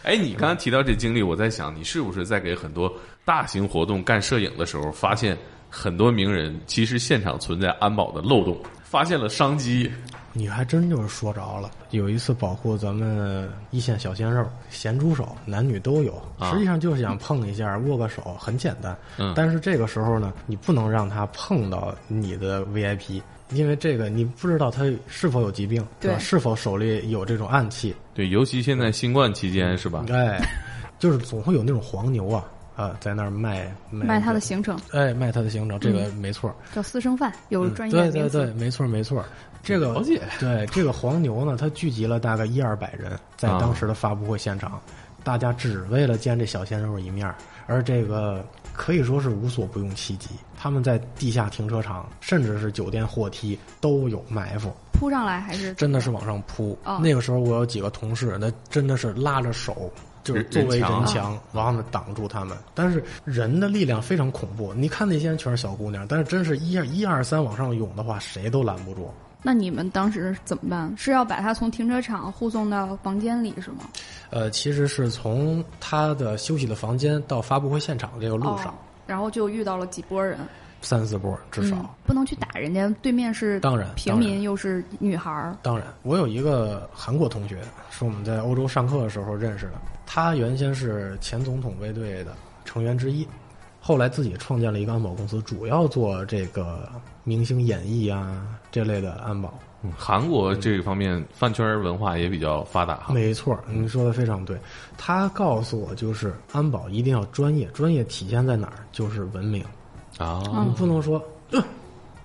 [0.05, 2.93] 哎，你刚刚提到这经历，我在想，你是不是在给很多
[3.25, 5.37] 大型活动干摄影的时候，发现
[5.69, 9.91] 很多名人其实现场存在安保的漏洞，发现了商机？
[10.33, 11.69] 你还真就是说着了。
[11.91, 18.97] 有一次保护咱们一线小鲜肉、咸猪手，男女都有，啊实际上就是想碰一下、握个手，很简单。
[19.19, 26.19] 嗯但是这个时候呢，你不能让他碰到你的 VIP，因为这个你不知道他是否有疾病，对吧？
[26.21, 30.05] 是否手里有这种暗器，对，尤其现在新冠期间，是吧？
[30.11, 30.41] 哎，
[31.01, 32.45] 就是总会有那种黄牛啊
[32.81, 36.55] 啊，在那儿卖卖卖他的行程哎，卖他的行程，这个没错。
[36.75, 38.47] 叫私生饭，有专业嗯对对。
[38.47, 39.23] 对，没错没错。
[39.63, 44.81] 这个了解对这个黄牛呢，他聚集了大概一二百人，在啊当时的发布会现场，
[45.23, 47.31] 大家只为了见这小鲜肉一面，
[47.67, 50.31] 而这个可以说是无所不用其极。
[50.57, 56.79] 他们在地下停车场，甚至是酒店货梯都有埋伏，扑上来还是真的是往上扑。
[56.85, 59.93] 哦那个时候我有几个同事，那真的是拉着手。
[60.23, 62.57] 就是人作为人墙往那挡住他们。
[62.75, 69.11] 但是人的力量非常恐怖，你看那些人全是小姑娘，但是真是一二一二三往上涌的话，谁都拦不住。
[69.43, 70.95] 那你们当时怎么办？
[70.97, 73.89] 是要把他从停车场护送到房间里是吗？
[74.29, 78.75] 呃，其实是从他的休息的房间到发布会现场这个路上，哦
[79.07, 80.39] 然后就遇到了几波人。
[80.81, 81.77] 三四波至少。
[81.77, 89.73] 嗯不能去打人家，对面是当然平民又是女孩儿，当然，我有一个韩国同学，是我们在欧洲上课的时候认识的。
[90.07, 93.25] 他原先是前总统卫队的成员之一，
[93.81, 96.91] 后来自己创建了一个安保公司，主要做这个
[97.23, 99.55] 明星演艺啊这类的安保。
[99.83, 103.15] 嗯韩国这个方面饭圈文化也比较发达哈。
[103.15, 104.59] 没错，你说的非常对。
[104.99, 108.85] 他告诉我，就是安保一定要专业，专业体现在哪儿？
[108.91, 109.65] 就是文明。
[110.25, 111.63] 啊，你不能说，呃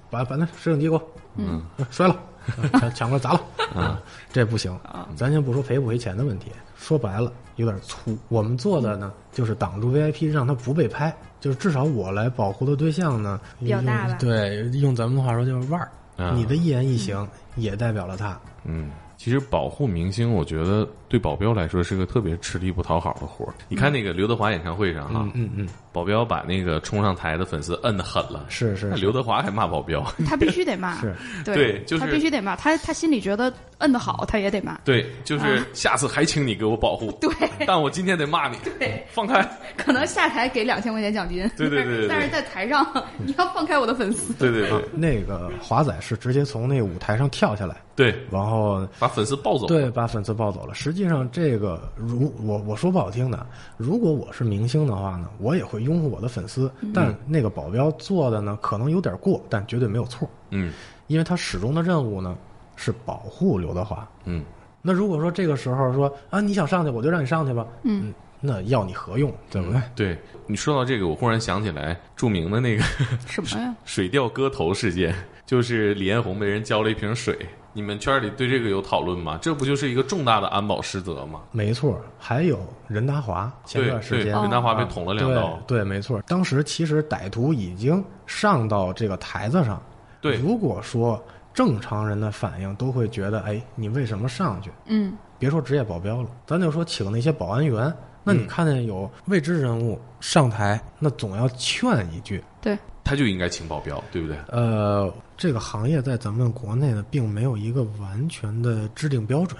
[0.09, 1.01] 把把那摄影机给我，
[1.35, 2.15] 嗯，呃摔了，
[2.61, 3.41] 呃抢抢过来砸了，
[3.73, 4.77] 啊， 这不行。
[5.15, 8.17] 咱先不说赔不赔钱的问题，说白了有点粗。
[8.27, 15.89] 我们做的呢，就是挡住 VIP，让他不被拍，就是至少我来保护的对象呢，比较大对，用咱们的话说就是腕儿。
[16.17, 18.39] 啊你的一言一行也代表了他。
[18.63, 23.53] 嗯，其实保护明星，我觉得对保镖来说是个特别吃力不讨好的活儿。
[23.69, 31.15] 你看那个刘德华演唱会上哈，嗯嗯嗯，保镖把那个冲上台的粉丝摁的狠了，是是刘德华还骂保镖，他必须得骂， 是。
[31.45, 37.31] 对对就是他必须得骂，他他心里觉得摁的好，他也得骂，对，就是下次还请你给我保护，对
[37.65, 39.41] 但我今天得骂你，对，放开，
[39.77, 42.85] 可能下台给两千块钱奖金，对对对对对但是在台上
[43.17, 50.73] 你要放开我的粉丝，对对对那个华仔是直接从那舞台上跳下来，对，然后把粉丝抱走，对，把粉丝抱走了。
[50.73, 53.45] 实际上，这个如我我说不好听的，
[53.77, 56.71] 如果我是明星的话呢，我也会拥护我的粉丝。
[56.93, 60.71] 但那个保镖做的呢，可能有点过，但绝对没有错，嗯
[61.07, 62.35] 因为他始终的任务呢
[62.75, 64.07] 是保护刘德华。
[64.25, 64.43] 嗯，
[64.81, 69.81] 那如果说这个时候说啊，你想上去，我就让你上去吧，嗯，那要你何用，对不对？
[69.95, 72.83] 对你说到这个，我忽然想起来著名的那个
[73.27, 73.75] 什么呀？
[73.85, 75.13] 水调歌头事件，
[75.45, 77.37] 就是李彦宏被人浇了一瓶水。
[77.75, 79.37] 你们圈里对这个有讨论吗？
[79.41, 81.41] 这不就是一个重大的安保失责吗？
[81.51, 82.57] 没错，还有
[82.87, 85.59] 任达华前段时间任达华被捅了两刀。
[85.67, 86.21] 对，对，没错。
[86.25, 89.83] 当时其实歹徒已经上到这个台子上。
[90.21, 91.21] 对如果说
[91.53, 94.71] 正常人的反应都会觉得，哎，你为什么上去？
[94.85, 102.41] 嗯，别说职业保镖了，咱就说请那些保安员，那你看见有未知人物上台，那总要劝一句。
[102.61, 104.35] 对，他就应该请保镖，对不对？
[104.49, 109.57] 呃，这个行业在咱们国内呢，并没有一个完全的制定标准。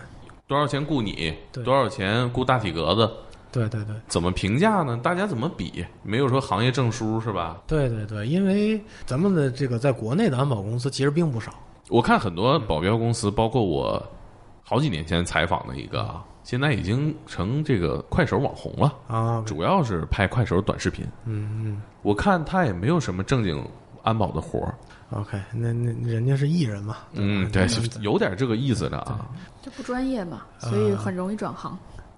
[0.48, 1.34] 多少钱雇你？
[1.64, 3.10] 多少钱雇大体格子？
[3.52, 3.96] 对对对。
[4.08, 5.00] 怎么评价呢？
[5.02, 5.86] 大家怎么比？
[6.04, 7.62] 没有说行业证书是吧？
[7.68, 11.54] 对对对，因为咱们的这个在国内的安保公司其实并不少，
[11.90, 14.04] 我看很多保镖公司，包括我
[14.64, 21.04] 好几年前采访的一个啊，现在已经成这个快手网红了，啊，主要是拍快手短视频。
[21.26, 23.68] 嗯嗯我看他也没有什么正经
[24.04, 24.76] 安保的活儿
[25.10, 27.68] ，，OK，那那人家是艺人嘛，嗯，对，
[28.00, 29.28] 有点这个意思的啊。
[29.64, 31.76] 这不专业嘛，所以很容易转行。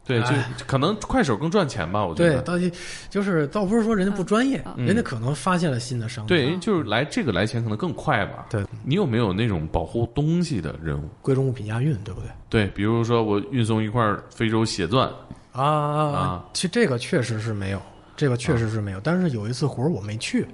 [0.08, 2.41] 对，就哎可能快手更赚钱吧，我觉对，得。
[2.41, 2.72] 到底
[3.10, 8.45] 就是倒不是说人家不专业，嗯人家可能发现了新的商机，对，就是来这个来钱可能更快吧。
[8.49, 11.10] 对，你有没有那种保护东西的任务？
[11.22, 12.30] 贵重物品押运，对不对？
[12.49, 15.10] 对，比如说我运送一块非洲血钻，
[15.51, 16.45] 啊啊啊！
[16.53, 17.82] 其实这个确实是没有，
[18.16, 19.01] 这个确实是没有。
[19.01, 20.47] 但是有一次活儿我没去，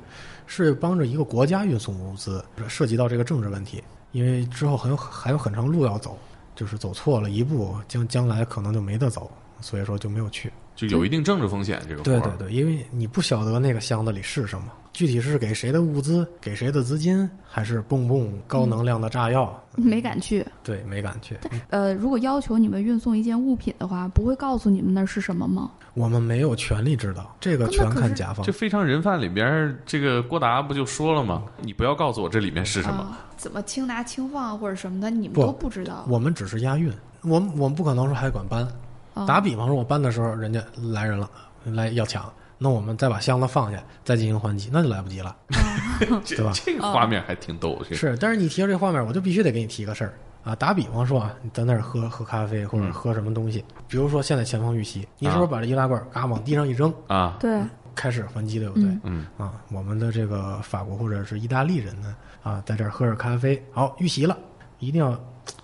[0.47, 3.83] 是帮着一个国家运送物资，涉及到这个政治问题，
[4.13, 6.17] 因为之后很有还有很长路要走，
[6.55, 9.29] 就是走错了一步，将将来可能就没得走，
[9.63, 10.51] 所以说就没有去。
[10.75, 11.79] 就有一定政治风险。
[11.87, 19.55] 这个对对对，因为你不晓得那个箱子里是什么，具体是给谁的物资，给谁的资金，还是蹦蹦高能量的炸药？
[19.75, 20.43] 没敢去。
[20.63, 21.37] 对，没敢去。
[21.69, 25.71] 呃，如果要求你们运送一件物品的话，不会告诉你们那是什么吗？
[25.93, 28.51] 我们没有权利知道，这个全看甲方这。
[28.51, 31.43] 非常人贩里边，这个郭达不就说了吗？
[31.61, 32.95] 你不要告诉我这里面是什么。
[32.95, 33.19] 啊？
[33.37, 36.03] 怎么轻拿轻放或者什么的，你们都不知道。
[36.09, 36.91] 我们只是押运，
[37.21, 38.67] 我们我们不可能说还管搬。
[39.13, 40.61] 啊打比方说，我搬的时候人家
[40.93, 41.29] 来人了，
[41.65, 45.35] 来要抢，那我们再把箱子放下，再进行还击，那就来不及了。
[45.99, 47.79] 对吧这个画面还挺逗。
[47.87, 50.55] 这是，但是你提到这画面，我就必须得给你提个事儿啊。
[50.55, 57.61] 打比方说啊，你在那儿喝喝咖啡或者喝什么东西，比如说现在前方遇袭，你是不是把这易拉罐嘎往地上一扔，啊，对，
[57.95, 58.83] 开始还击，对不对？
[59.03, 64.35] 嗯嗯啊，我们的这个法国或者是意大利人呢，啊，在这儿喝着咖啡，好遇袭了，
[64.79, 65.17] 一定要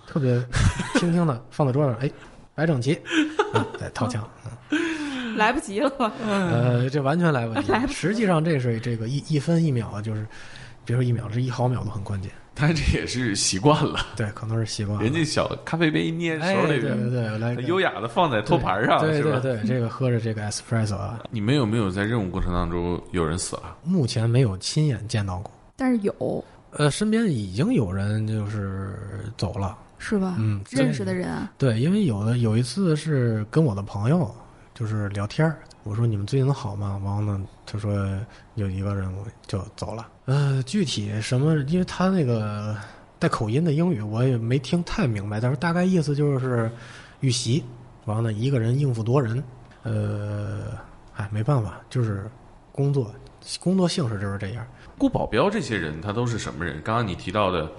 [0.06, 0.42] 特别
[0.94, 2.10] 轻轻的放在桌上，哎，
[2.60, 2.92] 摆整齐，
[3.54, 4.22] 啊，再掏枪。
[5.34, 5.90] 来不及了。
[6.28, 7.72] 呃，这完全来不及。
[7.72, 10.26] 来不及实际上，这是这个一一分一秒啊，就是，
[10.84, 12.30] 别说一秒，这一毫秒都很关键。
[12.54, 15.02] 但这也是习惯了，对，可能是习惯了。
[15.02, 19.40] 人家小咖啡杯一捏哎，手里对对，对，来优雅的放在托盘上，对对？
[19.40, 23.74] 对，这个喝着这个 espresso 啊，你们有没有在任务过程当中有人死了？
[23.82, 25.50] 目前没有亲眼见到过。
[25.74, 28.94] 但是有呃，身边已经有人就是
[29.38, 29.78] 走了。
[30.00, 30.34] 是吧？
[30.38, 34.34] 嗯认识的人啊，对，因为有的有一次是跟我的朋友
[34.74, 37.00] 就是聊天儿我说你们最近好吗？
[37.04, 37.94] 然后呢，他说
[38.54, 39.08] 有一个人
[39.46, 40.08] 就走了。
[40.24, 41.54] 呃，具体什么？
[41.68, 42.76] 因为他那个
[43.18, 46.70] 带口音的英语我也没听太明白，但是大概意思就是
[47.20, 47.62] 遇袭，
[48.06, 49.42] 完了呢一个人应付多人。
[49.82, 50.78] 呃，
[51.16, 52.30] 哎，没办法，就是
[52.72, 53.10] 工作
[53.58, 54.66] 工作性质就是这样。
[54.98, 56.80] 雇保镖这些人他都是什么人？
[56.82, 57.70] 刚刚你提到的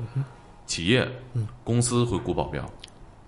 [0.72, 2.63] 企业、嗯公司会雇保镖，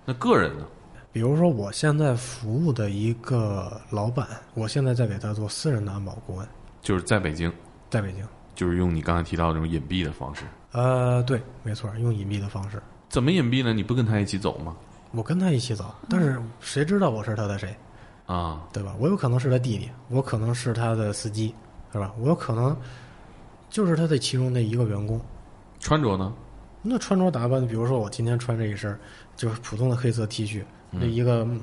[0.06, 0.64] 那个人呢？
[1.12, 6.48] 比如说，我现在服务的一个老板，我现在在给他做私人的安保顾问，
[6.80, 7.52] 就是在北京，
[7.90, 8.26] 在北京。
[8.54, 10.44] 就是用你刚才提到的这种隐蔽的方式。
[10.72, 12.82] 呃，对，没错，用隐蔽的方式。
[13.10, 13.74] 怎么隐蔽呢？
[13.74, 14.74] 你不跟他一起走吗？
[15.10, 17.76] 我跟他一起走，但是谁知道我是他的谁，
[18.24, 18.94] 啊，对吧？
[18.98, 21.54] 我有可能是他弟弟，我可能是他的司机，
[21.92, 22.10] 是吧？
[22.18, 22.74] 我有可能
[23.68, 25.20] 就是他的其中的一个员工。
[25.78, 26.32] 穿着呢？
[26.86, 28.94] 那穿着打扮，比如说我今天穿这一身，
[29.34, 31.60] 就是普通的黑色 T 恤，那一个嗯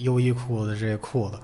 [0.00, 1.38] 优衣库的这裤子，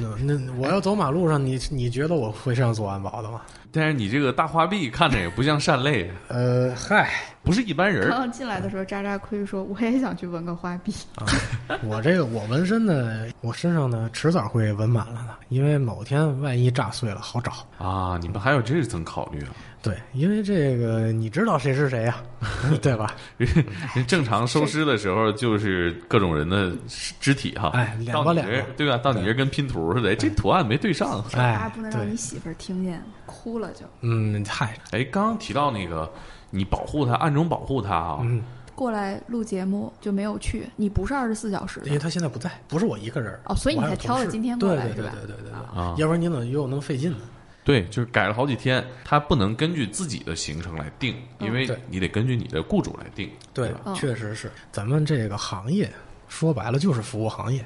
[0.00, 3.40] 那那我要走马路上，你你觉得我会上做安保的吗？
[3.74, 7.10] 但是你这个大花臂看着也不像善类，呃，嗨，
[7.42, 8.10] 不是一般人儿。
[8.10, 11.26] 刚刚进来的时候，渣渣亏说我也想去纹个花臂，啊，
[11.82, 17.52] 我这个我纹身呢，我身上呢迟早会纹满了的，因为某天万一炸碎了好找。
[17.78, 19.50] 啊，你们还有这层考虑啊？
[19.82, 22.16] 对，因为这个你知道谁是谁呀、
[22.80, 23.14] 对吧？
[23.36, 26.72] 人正常收尸的时候就是各种人的
[27.20, 28.96] 肢体哈，哎两到你这个两个对吧？
[28.96, 31.22] 到你这跟拼图似的，哎这图案没对上。
[31.28, 33.86] 渣哎，不能让你，媳妇儿听见，哭了就。
[34.00, 36.10] 嗯，嗨，哎，刚刚提到那个
[36.50, 38.42] 你保护他，暗中保护他啊，嗯，
[38.74, 40.68] 过来录节目就没有去。
[40.76, 44.94] 你不是二十四小时因为他现在不在，不是我一个人哦，所以你才挑了今天过对对对？
[44.94, 45.94] 对对对对，啊。
[45.98, 47.18] 要不然你怎么约我那么费劲呢？
[47.64, 53.30] 对，就是改了好几天，他不能根据自己的行程来定，因为你得根据你的雇主来定。
[53.54, 55.90] 对确实是，咱们这个行业
[56.28, 57.64] 说白了就是服务行业。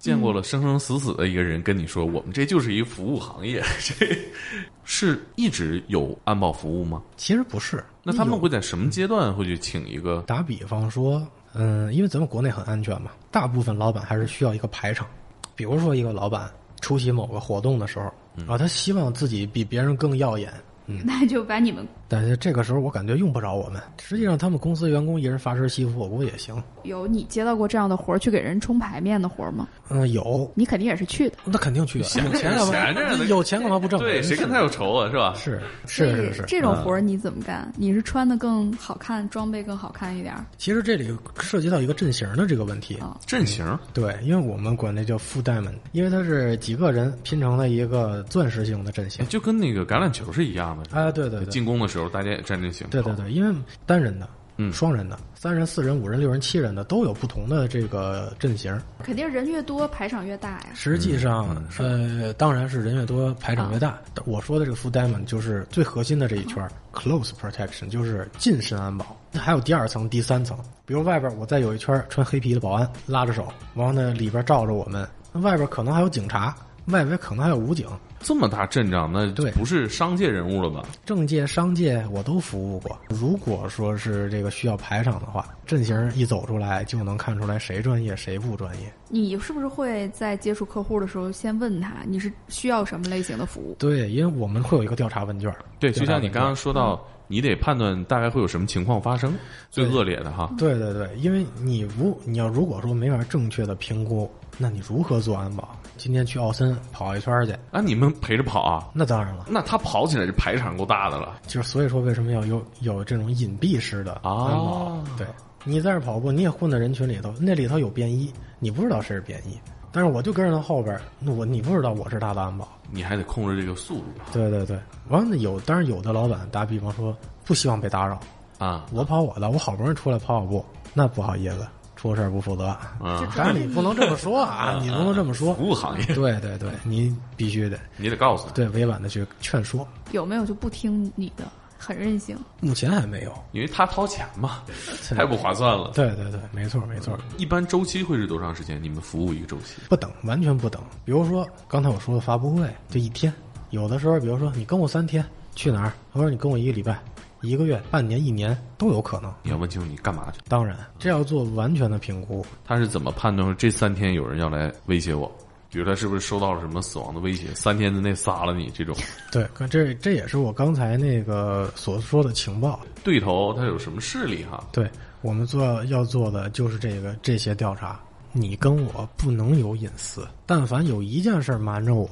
[0.00, 4.06] 见过了生生死死的一个人跟你说，我们这就是一服务行业，这
[4.82, 7.02] 是一直有安保服务吗？
[7.18, 10.24] 其实不是，那他们会在什么阶段会去请一个？
[10.26, 15.06] 打比方说，嗯，因为咱们国内很安全嘛，大部分老板还是需要一个排场。
[15.54, 18.06] 比如说，一个老板出席某个活动的时候，
[18.50, 20.50] 啊，他希望自己比别人更耀眼，
[20.86, 23.80] 嗯， 那就把你们但是这个时候我感觉用不着我们。
[24.02, 26.60] 实际上，他们公司员工一人发身西服火锅也行。
[26.82, 29.68] 有你接到过这样的活儿，去给人冲牌面的活儿吗？
[29.88, 31.36] 嗯，有，你肯定也是去的。
[31.44, 34.00] 那肯定去啊，闲钱干嘛闲着呢有钱干嘛不挣？
[34.00, 35.08] 对，谁跟他有仇啊？
[35.10, 35.34] 是吧？
[35.36, 37.72] 是是是是，这种活儿你怎么干？
[37.76, 42.96] 你是穿的更好看，装备更好看一点儿其实这里涉及到一个阵型的这个问题。
[42.96, 43.16] 啊？
[43.26, 49.24] 阵型对，因为我们管那叫 full diamond，因为它是几个人拼成了一个钻石型的阵型。
[49.28, 50.84] 就跟那个橄榄球是一样的。
[50.96, 52.86] 哎，对对对，进攻的时候大家也站阵型。
[52.88, 53.54] 对对对，因为
[53.86, 58.78] 单人的、嗯双人的、三人、四人、五人、六人、七人的都有不同的这个阵型。
[59.02, 60.66] 肯定人越多排场越大呀。
[60.74, 63.88] 实际上，呃，当然是人越多排场越大。
[63.88, 69.16] 啊我说的这个 full diamond 就是最核心的这一圈、close protection，就是近身安保。
[69.32, 76.54] 还有第二层、第三层，比如外边我再有一圈穿黑皮的保安拉着手，完了呢里边罩着我们，外边可能还有警察，
[76.90, 77.86] 外围可能还有武警。
[78.22, 80.84] 这么大阵仗，那对不是商界人物了吧？
[81.06, 82.98] 政界、商界我都服务过。
[83.08, 88.92] 如果说是这个需要排场的话，阵型一走出来就能看出来谁专业谁不专业。
[89.08, 93.74] 你是不是会在接触客户的时候先问他你是需要什么类型的服务？
[93.78, 95.50] 对，因为我们会有一个调查问卷。
[95.78, 99.32] 对，就像你刚刚说到，你得判断大概会有什么情况发生，
[99.70, 100.52] 最恶劣的哈。
[100.58, 104.28] 对对对，因为你如你要如果说没法正确的评估，
[104.58, 105.68] 那你如何做安保？
[105.96, 108.88] 今天去奥森跑一圈儿去，啊，你们陪着跑啊？
[108.92, 111.40] 那当然了，那他跑起来这排场够大的了。
[111.46, 114.32] 就是所以说为什么要有有这种隐蔽式的安保？
[114.32, 115.24] 哦对，
[115.62, 119.56] 你在这儿跑步，你也混在人群里头，那里头有便衣，你不知道谁是便衣，
[119.92, 122.68] 但是我就跟着他后边儿，那我你不知道我是他的安保。
[122.90, 124.78] 你还得控制这个速度对对对，
[125.08, 128.18] 完了有，当然有的老板打比方说不希望被打扰，
[128.58, 128.86] 啊。
[128.92, 132.76] 我跑我的，我好不容易出来跑跑步，那不好意思，出事儿不负责。
[133.00, 135.54] 嗯， 当然你不能这么说 啊，你不能这么说。
[135.54, 139.86] 服务行业对对对，你必须得你得告诉他，对委婉的去劝说。
[140.10, 141.44] 有没有就不听你的，
[141.80, 142.36] 很任性？
[142.60, 143.32] 目前还没有。
[143.52, 144.62] 因为他掏钱嘛，
[145.16, 145.90] 太不划算了。
[145.94, 148.80] 对对对，没错没错，一般周期会是多长时间？
[148.82, 149.80] 你们服务一个周期？
[149.88, 150.82] 不等，完全不等。
[151.04, 153.32] 比如说刚才我说的发布会，就一天，
[153.70, 155.24] 有的时候比如说你跟我三天，
[155.56, 155.92] 去哪儿？
[156.12, 157.02] 或者你跟我一个礼拜、
[157.40, 159.32] 一个月、半年、一年都有可能。
[159.42, 160.38] 你要问清楚你干嘛去。
[160.48, 162.44] 当然，这要做完全的评估。
[162.64, 165.30] 他是怎么判断这三天有人要来威胁我？
[165.70, 167.54] 比如他是不是受到了什么死亡的威胁？
[167.54, 168.96] 三天之内杀了你这种
[169.30, 172.80] 对，可这这也是我刚才那个所说的情报。
[173.04, 174.62] 对头，他有什么势力哈？
[174.72, 174.90] 对
[175.22, 178.00] 我们做要做的就是这个这些调查。
[178.32, 182.08] 你跟我不能有隐私，但凡有一件事儿瞒着我，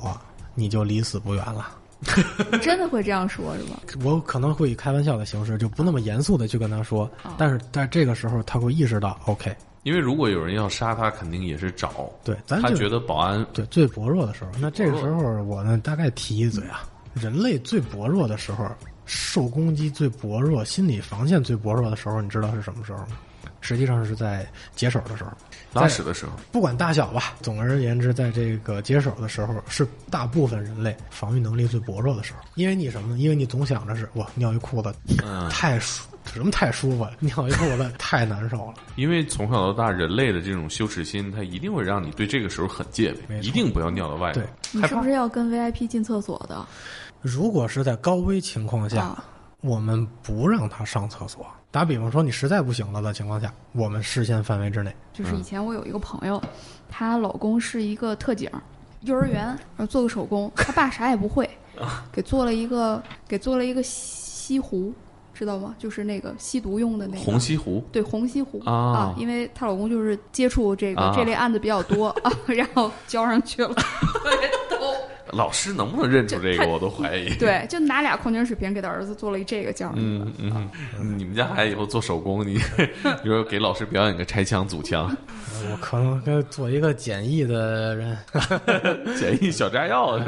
[0.54, 1.70] 你就离死不远了。
[2.62, 3.80] 真的会这样说是吧？
[4.04, 9.52] 我可能会以开玩笑的形式，就不那么严肃的去跟他说，哦但是在这个时候他会意识到，OK，
[9.88, 14.50] 因为如果有人要杀他，肯定也是找对，咱就他觉得保安对最薄弱的时候。
[14.60, 18.68] 那这个时候我呢，大概提一嘴啊，人类最薄弱的时候，
[19.06, 23.16] 受攻击最薄弱，心理防线最薄弱的时候，你知道是什么时候吗？
[23.60, 25.30] 实际上是在解手的时候。
[25.72, 32.40] 拉屎的时候，不管大小吧，总而言之，在这个解手的时候，是大部分人类防御能力最薄弱的时候。
[32.56, 33.18] 因为你什么呢？
[33.18, 36.04] 因为你总想着是我尿一裤子，嗯太舒
[36.34, 38.74] 什么太舒服了，尿一裤子太难受了。
[38.96, 44.44] 因为从小到大，人类的这种羞耻心，它一定会让你对这个时候很戒备，一定不要尿到外面对。
[44.80, 46.64] 你是不是要跟 VIP 进厕所的？
[47.20, 49.24] 如果是在高危情况下，啊
[49.60, 51.44] 我们不让他上厕所。
[51.72, 54.94] 打比方说，你实在不行了的情况下，我们视线范围之内。
[55.12, 56.40] 就是以前我有一个朋友，
[56.88, 58.48] 她老公是一个特警，
[59.00, 61.48] 幼儿园呃做个手工，他爸啥也不会，
[62.12, 64.94] 给做了一个给做了一个西湖，
[65.38, 65.74] 知道吗？
[65.78, 73.74] 就是那个吸毒用的那个红西湖对红西湖啊因为她老公就是接触这个、啊这类案子比较多 啊，然后交上去了。
[75.32, 77.34] 老师能不能认出这个，我都怀疑。
[77.36, 80.26] 对，就拿俩矿泉水瓶给他儿子做了一这个叫上去了。
[80.38, 82.58] 嗯嗯，你们家孩子以后做手工，你
[83.22, 85.14] 比如说给老师表演个拆枪、组枪、
[85.70, 88.18] 我可能该做一个简易的人，
[89.18, 90.18] 简易小炸药，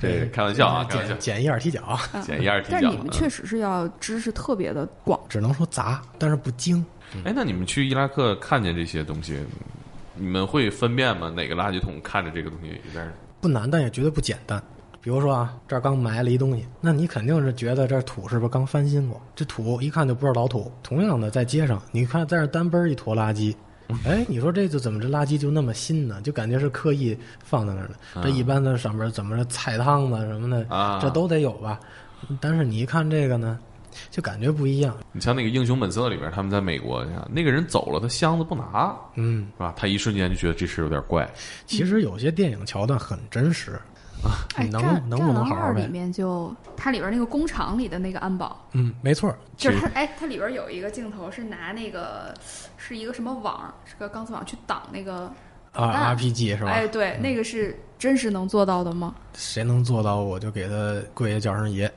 [0.00, 2.78] 这开玩笑啊，开玩笑简，简易二踢脚，简易二踢脚。
[2.80, 6.84] 但是你们确实是要知识特别的广，只能说杂，但是不精。
[7.24, 9.38] 哎，那你们去伊拉克看见这些东西，
[10.14, 11.28] 你们会分辨吗？
[11.30, 13.12] 哪个垃圾桶看着这个东西有点儿
[13.42, 14.62] 不难，但也绝对不简单。
[15.00, 19.20] 比如说啊，这儿刚埋了一东西，那你肯定是觉得这土是不是刚翻新过？
[19.34, 20.70] 这土一看就不是老土。
[20.80, 23.52] 同样的，在街上，你看在这单奔儿一坨垃圾，
[24.04, 26.20] 哎，你说这就怎么这垃圾就那么新呢？
[26.22, 28.22] 就感觉是刻意放在那儿的。
[28.22, 31.80] 这一般的上边怎么着菜汤子什么的，啊这都得有吧？
[32.40, 33.58] 但是你一看这个呢，
[34.10, 34.96] 就感觉不一样。
[35.12, 39.72] 你像那个《英雄本色》里边，他们在美国，你看那个人走了，他箱子不拿，嗯，是吧？
[39.76, 41.28] 他一瞬间就觉得这事有点怪。
[41.66, 43.80] 其实有些电影桥段很真实，
[44.54, 45.86] 哎，你能战能不能二里好好呗？
[45.88, 52.34] 面就它里边那个工厂里的那个安保，嗯，没错，就是它哎，它里边有一个镜头是拿那个
[52.76, 55.32] 是一个什么网，是个钢丝网去挡那个
[55.72, 56.70] 啊，RPG 是吧？
[56.70, 59.14] 哎，对，那个是真是能做到的吗？
[59.36, 61.88] 谁能做到，我就给他跪下叫声爷。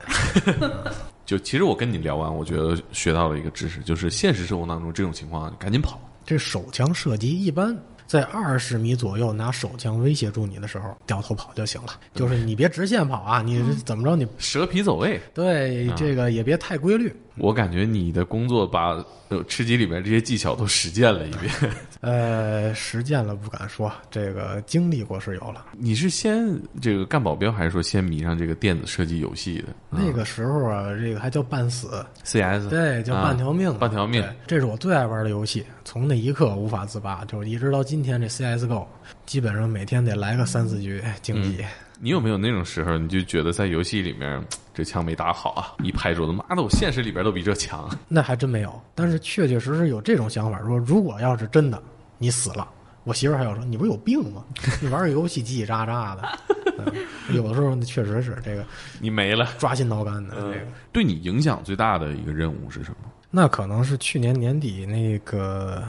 [1.26, 6.00] 就其实我跟你聊完，我觉得学到了一个知识，就是现实生活当中这种情况赶紧跑。
[6.24, 7.76] 这手枪射击一般
[8.06, 11.88] 在二十米左右拿手枪威胁住你的时候，掉头跑就行了。
[12.14, 17.14] 就是你别直线跑啊，你是怎么着你蛇皮走位，对这个也别太规律。
[17.38, 18.92] 我感觉你的工作把
[19.28, 21.52] 呃吃鸡里面这些技巧都实践了一遍。
[22.00, 25.66] 呃，实践了不敢说，这个经历过是有了。
[25.72, 26.46] 你是先
[26.80, 29.68] 这个干保镖，还是说先迷上这个电子射击游戏的？
[29.90, 38.86] 那个时候啊，这个还叫半死，CS 对，叫半条命、啊半条命这是我最爱玩的游戏，从那一刻无法自拔，就是一直到今天这 CSGO，
[39.24, 41.64] 基本上每天得来个三四局竞技。
[41.98, 44.42] 你有没有那种时候，你就觉得在游戏里面
[44.74, 45.72] 这枪没打好啊？
[45.82, 47.88] 一拍桌子，妈的，我现实里边都比这强。
[48.08, 51.82] 那还真没有，但是确确实实有这种想法，说如果要是真的
[52.18, 52.68] 你死了，
[53.04, 54.44] 我媳妇儿还要说你不是有病吗？
[54.82, 56.38] 你玩个游戏叽叽喳喳的，
[56.78, 56.92] 嗯
[57.34, 58.64] 有的时候确实是这个
[59.00, 59.48] 你没了。
[59.58, 60.34] 抓心挠肝的。
[60.36, 63.10] 这个对你影响最大的一个任务是什么？
[63.30, 65.82] 那可能是去年年底那个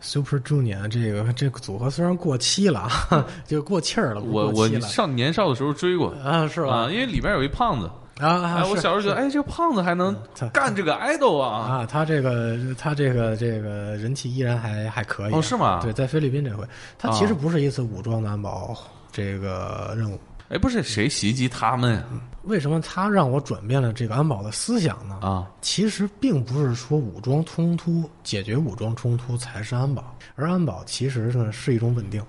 [0.00, 6.74] Super Junior 这个这个组合虽然过期了，啊，就过气儿了，我我上年少的时候追过啊是吧？
[6.74, 7.86] 啊，因为里边有一胖子，
[8.18, 10.16] 啊，哎，我小时候觉得，哎，这个胖子还能
[10.52, 11.48] 干这个 idol 啊？
[11.50, 16.64] 啊，他这个他这个这个人气依然还还可以啊哦是吗对，在菲律宾这回，
[16.98, 18.76] 他其实啊不是一次武装的安保
[19.12, 20.18] 这个任务。
[20.50, 22.04] 哎，不是谁袭击他们呀？
[22.42, 25.16] 为什么他让我转变了这个安保的思想呢？
[25.22, 32.20] 啊，其实并不是说武装冲突解决武装冲突才是安保，而安保其实呢是一种稳定。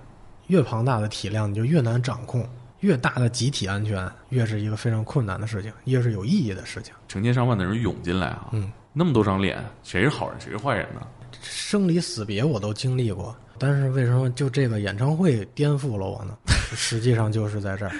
[0.47, 2.47] 越庞大的体量你就越难掌控，
[2.81, 6.93] 越大的集体安全越是一个非常困难的事情，越是有意义的事情。
[7.07, 11.01] 成千上万的人涌进来啊，嗯，那么多张脸，谁是好人，谁是坏人呢？
[11.41, 16.37] 生离死别我都经历过，但是为什么就这个演唱会颠覆了我呢？
[16.75, 17.91] 实际上就是在这儿，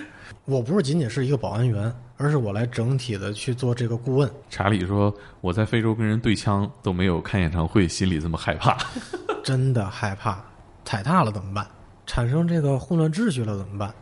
[0.46, 4.30] 我不是仅仅是一个保安员，而是我来整体的去做这个顾问。
[4.50, 8.78] 查理说：“我在非洲跟人对枪都没有看演唱会心里这么害怕。
[9.44, 10.44] 真的害怕，
[10.86, 11.68] 踩踏了怎么办？
[12.06, 13.94] 产生这个混乱秩序了怎么办？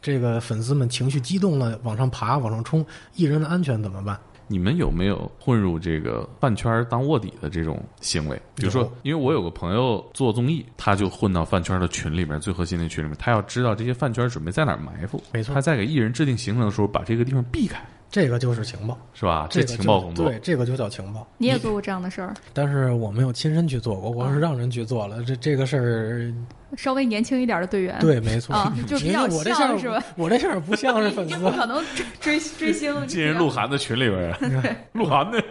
[0.00, 4.18] 这个粉丝们情绪激动了，往上爬，往上冲，艺人的安全怎么办？
[4.48, 8.40] 你们有没有混入这个饭圈当卧底的这种行为？
[8.56, 15.54] 比如说，因为我有个朋友做综艺，他就混到饭圈的群里面，最核心的群里面，他要知道这些饭圈准备在哪儿埋伏，没错。
[15.54, 17.80] 他在给艺人制定行程的时候，把这个地方避开，
[18.10, 19.46] 这个就是情报，是吧？
[19.50, 21.26] 这个情报工作，对，这个就叫情报。
[21.36, 25.22] 你也做过这样的事儿，但是我没有亲身去做过，我是让人去做了。
[25.24, 30.06] 这这个事儿，稍微年轻一点的队员，对，没错，啊就比因较为我这像事儿是吧？
[30.16, 35.42] 我这事儿不像是粉丝你不，可能追追追星， 进人鹿晗的群里边儿， 鹿晗的，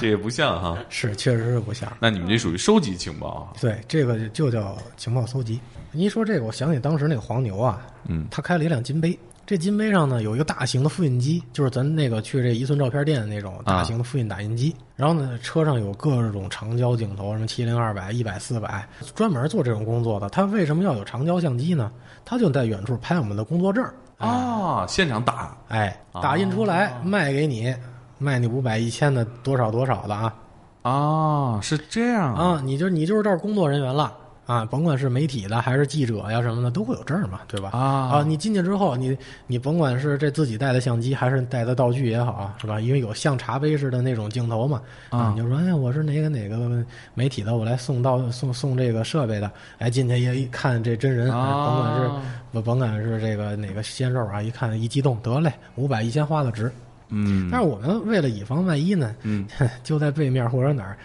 [0.00, 0.78] 这也不像哈。
[0.88, 1.92] 是确实是不像。
[2.00, 3.52] 那你们这属于收集情报啊？
[3.60, 5.60] 对，这个就叫情报搜集。
[5.90, 9.18] 你一说这个，我想起当时那个黄牛啊，嗯他开了一辆金杯，
[9.48, 14.76] 这金杯上呢有一个大型的复印机，就是咱那个去这一寸照片店的那种大型的复印打印机。
[14.94, 20.28] 然后呢，车上有各种长焦镜头，什么七零、二百、一百、四百，专门做这种工作的。
[20.28, 21.90] 他为什么要有长焦相机呢？
[22.26, 27.74] 他就在远处拍我们的工作证儿，啊，现场打哎，打印出来卖给你，
[28.18, 30.34] 卖你五百、一千的多少多少的啊
[30.82, 34.14] 啊，是这样啊，你就你就是这儿工作人员了。
[34.48, 37.68] 啊，甭管是媒体的还是记者呀什么的，都会有证嘛，对吧？
[37.74, 37.78] 啊
[38.10, 39.14] 啊，你进去之后，你
[39.46, 42.80] 你甭管是这自己带的相机还是带的道具也好，是吧？
[42.80, 44.80] 因为有像茶杯似的那种镜头嘛，
[45.10, 46.82] 啊你就说，哎，我是哪个哪个
[47.12, 56.72] 媒体的，我来送到送送这个设备的，哎，进去一一看这真人，哎甭管是甭管是这个哪个鲜肉啊，一看一激动，得嘞，五百一千花的值。
[57.10, 59.46] 嗯，但是我们为了以防万一呢，嗯
[59.84, 60.96] 就在背面或者哪儿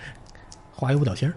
[0.72, 1.34] 画一五角星儿，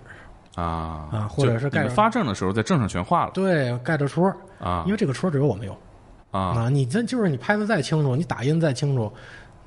[0.56, 4.26] 啊啊或者是盖发证的时候在证上全画了对，盖着戳，
[4.58, 5.72] 啊，因为这个戳只有我们有。
[6.32, 9.10] 啊啊，你这就是你拍的再清楚，你打印再清楚，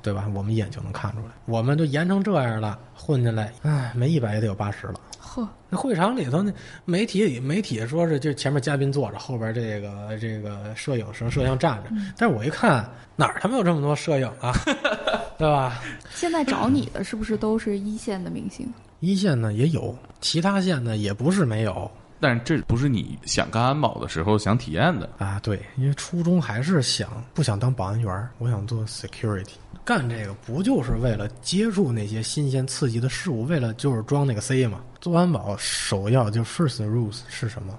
[0.02, 0.26] 对吧？
[0.34, 1.26] 我们一眼就能看出来。
[1.46, 4.94] 我们都严成这样了，混进来，唉，没一百也得有八十了。
[5.18, 6.52] 呵，那会场里头，那
[6.84, 14.52] 媒体里媒体说是就前面嘉宾坐着，后边这个这个摄影师摄像站着，但是我一看哪儿他妈有这么多摄影啊，
[15.38, 15.80] 对吧？
[16.10, 18.72] 现在找你的是不是都是一线的明星？
[19.00, 21.90] 一线呢也有，其他线呢也不是没有
[22.22, 25.40] 但是这不是你想干安保的时候想体验的啊。
[25.42, 29.54] 对，因为初衷还是想不想当保安员儿，我想做 security。
[29.86, 34.82] 干这个不就是为了接触那些新鲜刺激的事物，为了就是装那个 C 嘛？
[35.00, 37.74] 做安保首要就 first rules 是什么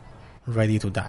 [0.47, 1.05] ？Ready to die。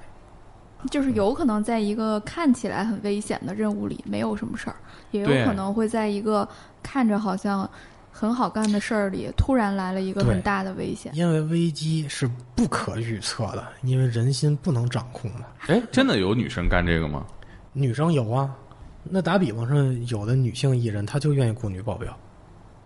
[0.91, 4.77] 就是有可能在一个看起来很危险的任务里没有什么事儿，
[5.13, 6.47] 也有可能会在一个
[6.83, 7.69] 看着好像
[8.13, 11.11] 很好干的事儿里，突然来了一个很大的危险。
[11.15, 15.47] 因为危机是不可预测的，因为人心不能掌控嘛。
[15.67, 17.27] 哎，真的有女生干这个吗？
[17.73, 18.55] 女生有啊，
[19.03, 22.17] 那打比方说，有的女性艺人她就愿意雇女保镖，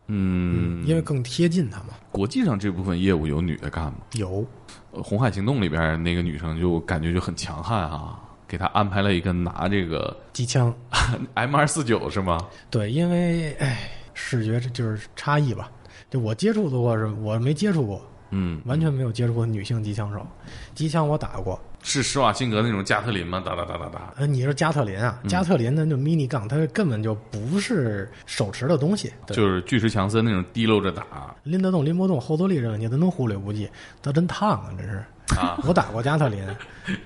[0.07, 1.89] 嗯，因为更贴近她嘛。
[2.12, 3.95] 国际上这部分业务有女的干吗？
[4.12, 4.47] 有，
[4.93, 10.72] 呃红海行动》里边那个女生就感觉就很强悍啊，给她安排了一个拿这个机枪，
[11.35, 12.39] M 二四九是吗？
[12.70, 15.71] 对，因为哎，视觉这就是差异吧。
[16.11, 18.01] 就我接触的过是，我没接触过，
[18.31, 20.27] 嗯，完全没有接触过女性机枪手。
[20.75, 23.43] 机枪我打过，是施瓦辛格那种加特林吗？
[23.45, 24.12] 打打打打打。
[24.17, 25.21] 呃，你是加特林啊？
[25.29, 33.69] 加特林的那 mini gun，它根本就不是手持的东西，就是巨石强森那种提溜着打拎得动拎不动，后坐力这问题，它能忽略不计，
[34.03, 34.71] 它真烫啊！
[34.79, 35.05] 真是，
[35.35, 36.47] 啊，我打过加特林，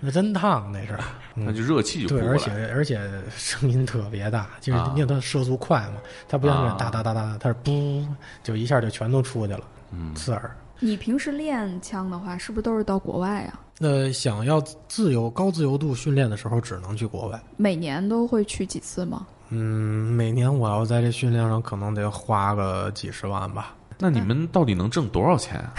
[0.00, 0.98] 那真烫，那是。
[1.34, 2.50] 那就热气就对，而且。
[2.74, 3.00] 而且
[3.34, 5.94] 声音特别大，就是啊因为它射速快嘛，
[6.28, 8.06] 它不像那哒哒哒哒，它是嘣，
[8.42, 9.60] 就一下就全都出去了，
[9.92, 10.54] 嗯，刺耳。
[10.80, 13.60] 你平时练枪的话，是不是都是到国外啊？
[13.78, 17.40] 那，想要自由高自由度训练的时候，只能去国外。
[17.56, 19.26] 每年都会去几次吗？
[19.48, 23.74] 嗯，每年我要在这训练上可能得花个几十万吧。
[23.98, 25.74] 那你们到底能挣多少钱啊？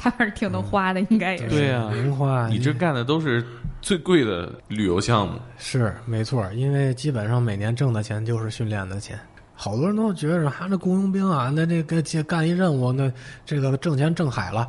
[0.00, 1.50] 他还是挺能花的，应该也是。
[1.50, 3.44] 对呀零花，你这干的都是
[3.82, 5.38] 最贵的旅游项目。
[5.58, 9.18] 是没错，因为基本上每年挣的钱就是训练的钱。
[9.52, 13.12] 好多人都觉着，哈，这雇佣兵啊，那这个这干一任务，那
[13.44, 14.66] 这个挣钱挣海了，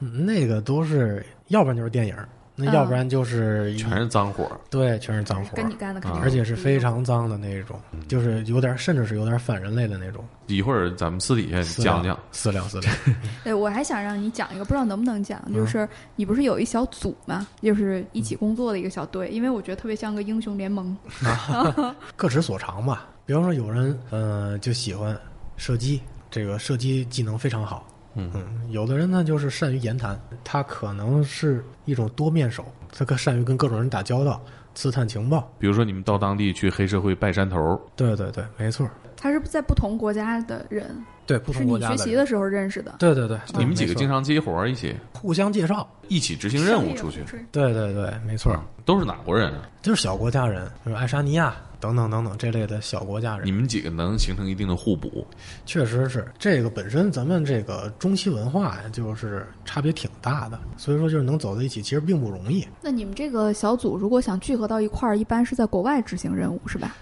[0.00, 2.16] 嗯那个都是，要不然就是电影，
[2.54, 10.24] 那嗯要不然就是一全是脏活儿对，全是脏活跟你干的肯定而且是非常脏的那种，嗯就是有点，甚至是有点反人类的那种。
[10.48, 12.18] 一会儿咱们私底下讲讲。
[12.30, 12.92] 私聊私聊，
[13.44, 17.46] 对，我还想让你讲一个，不知道能不能讲，嗯就是你不是有一小组吗？
[17.62, 20.94] 就是一起工作的一个小队，因为我觉得特别像个英雄联盟。
[22.16, 23.08] 各执所长吧。
[23.24, 25.16] 比方说，有人呃就喜欢
[25.56, 27.86] 射击，这个射击技能非常好。
[28.14, 32.64] 嗯嗯，有的人呢就是善于言谈，他可能是一种多面手，
[32.96, 34.40] 他可善于跟各种人打交道，
[34.74, 35.50] 刺探情报。
[35.58, 38.88] 比如说你们到当地去黑社会拜山头，对对对，没错。
[39.16, 40.84] 他是在不同国家的人，
[41.26, 41.98] 对不是你同国家的人。
[41.98, 42.92] 学习的时候认识的。
[42.98, 45.88] 对对对，对你们几个经常接活儿一起互相介绍。
[46.08, 48.52] 一起执行任务出去，对对对，没错，
[48.84, 49.62] 都是哪国人啊？
[49.80, 53.50] 就是小国家人，比如爱沙尼亚等等等等这类的小国家人你。
[53.50, 55.26] 们几个能形成一定的互补，
[55.66, 62.64] 确实是这个本身咱们这个中西文化呀，就是差别挺大的，所以说就是能走在一起，其实并不容易。
[62.80, 66.94] 那你们这个小组如果想聚合到一块儿，一般是在国外执行任务，是吧？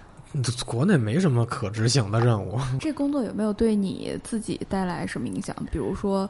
[0.64, 5.56] 国内没什么可执行的任务， 这工作有没有对你自己带来什么影响？
[5.72, 6.28] 比如说，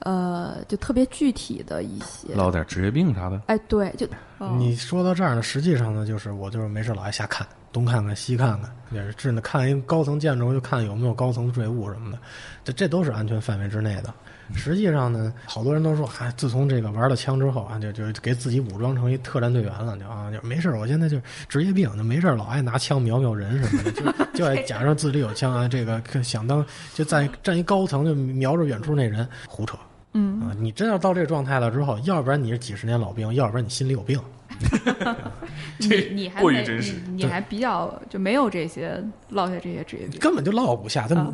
[0.00, 3.40] 呃，就特别具体的一些，落点职业病啥的。
[3.46, 4.06] 哎，对，就、
[4.38, 12.18] 哦你说到这儿呢，实际上呢，就是我就是没事老爱瞎看，东看看西看看，也是真的看一个高层建筑就看有没有高层坠物什么的，
[12.64, 14.12] 这这都是安全范围之内的。
[14.54, 26.64] 实际上呢，好多人都说，哎、自从这个玩了枪之后啊，就就给自己武装成一特战队员了，就啊，就没事儿我现在就职业病，就没事儿老爱拿枪瞄瞄人什么的，就就爱假装自己有枪啊，这个想当
[26.94, 29.76] 就在站一高层就瞄着远处那人，胡扯。
[30.14, 34.18] 嗯，啊，你真要到这个状态了之后，要不然你是几十年老兵，要不然你心里有病。
[35.78, 40.18] 你你还没过于真实你你还比较就没有这些落下这些职业病。
[40.20, 41.06] 根本就落不下。
[41.08, 41.32] 他们、啊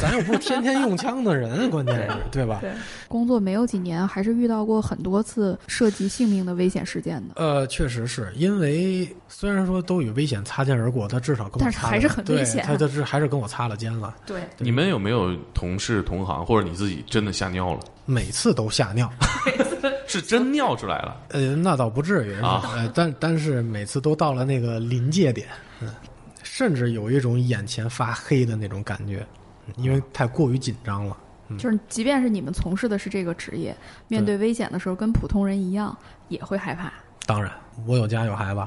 [0.00, 2.58] 咱又不是天天用枪的人，关键是对吧？
[2.60, 2.70] 对，
[3.08, 7.34] 工作没有几年，还是遇到过很多次涉及性命的危险事件的。
[7.36, 17.80] 呃，确实是因为虽然说都与危险擦肩而过，他至少跟我擦了，但是还是很危险他他是还是跟我擦了肩了，对，你们有没有同事、同行，或者你自己真的吓尿了？
[18.08, 19.12] 每次都吓尿。
[20.08, 21.20] 是真尿出来了？
[21.28, 25.46] 呃，那倒不至于啊呃，但但是每次都到了那个临界点，
[25.80, 25.94] 嗯，
[26.42, 29.24] 甚至有一种眼前发黑的那种感觉，
[29.66, 31.14] 嗯因为太过于紧张了。
[31.58, 35.96] 就是即便是你们从事的是这个职业，面对危险的时候，跟普通人一样
[36.28, 36.90] 也会害怕。
[37.26, 37.52] 当然，
[37.86, 38.60] 我有家有孩子，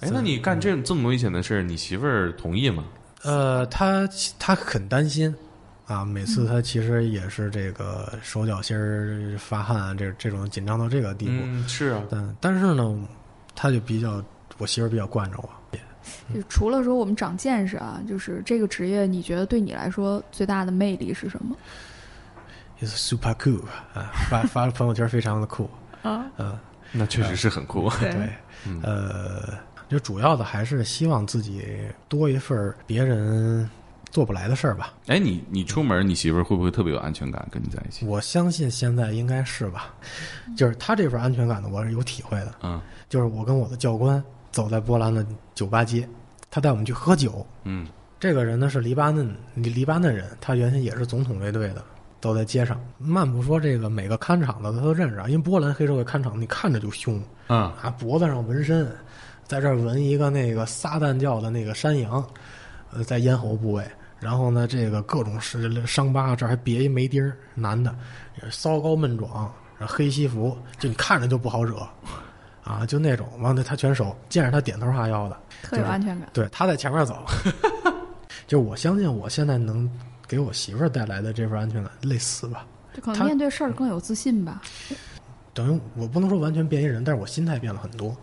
[0.00, 2.84] 哎，那你干这这么危险的事儿，你媳妇儿同意吗？
[3.24, 4.06] 呃，她
[4.38, 5.34] 她很担心
[5.88, 11.32] 啊，每次他其实也是这个手脚心儿发汗啊，这这种紧张到这个地步。
[11.42, 12.02] 嗯，是啊。
[12.08, 12.96] 但但是呢，
[13.56, 14.22] 他就比较
[14.58, 15.48] 我媳妇儿比较惯着我。
[16.34, 21.56] 就除了说我们长见识啊，就是这个职业，你觉得对你来说最大的魅力是什么
[22.80, 23.62] super cool
[23.92, 25.68] 啊，发发朋友圈非常的酷。
[26.02, 26.58] 啊，嗯，
[26.92, 27.90] 那确实是很酷。
[28.00, 28.32] 对对，
[28.66, 29.58] 嗯呃，
[29.88, 31.64] 就主要的还是希望自己
[32.08, 33.68] 多一份别人
[34.10, 34.94] 做不来的事儿吧。
[35.06, 37.46] 哎，你你出门，你媳妇儿会不会特别有安全感？
[37.50, 38.06] 跟你在一起？
[38.06, 39.94] 我相信现在应该是吧，
[40.56, 42.54] 就是她这份安全感呢，我是有体会的。
[42.62, 46.06] 嗯就是我跟我的教官走在波兰的酒吧街，
[46.50, 47.46] 他带我们去喝酒。
[47.64, 47.86] 嗯
[48.20, 51.82] 这个人呢是黎巴嫩黎黎巴嫩人，他原先也是总统卫队的，
[52.20, 58.86] 走在街上，漫步说这个每个看场的他都认识啊，因为波兰黑社会看场你看着就凶嗯啊，脖子上纹身，
[59.46, 62.22] 在这儿纹一个那个撒旦教的那个山羊，
[62.92, 63.84] 呃，在咽喉部位。
[64.20, 67.94] 然后呢，这个各种是伤疤，这儿还别一眉钉儿，男的，
[68.50, 71.88] 骚高闷壮，黑西服，就你看着就不好惹，
[72.64, 76.28] 啊，就那种，完了他全熟，见着他点头哈腰的，特有安全感。
[76.32, 77.24] 对，他在前面走，
[78.46, 79.88] 就我相信我现在能
[80.26, 82.66] 给我媳妇儿带来的这份安全感类似吧。
[82.94, 84.62] 就可能他面对事儿更有自信吧。
[85.54, 88.16] 等于我不能说完全变一人，但是我心态变了很多。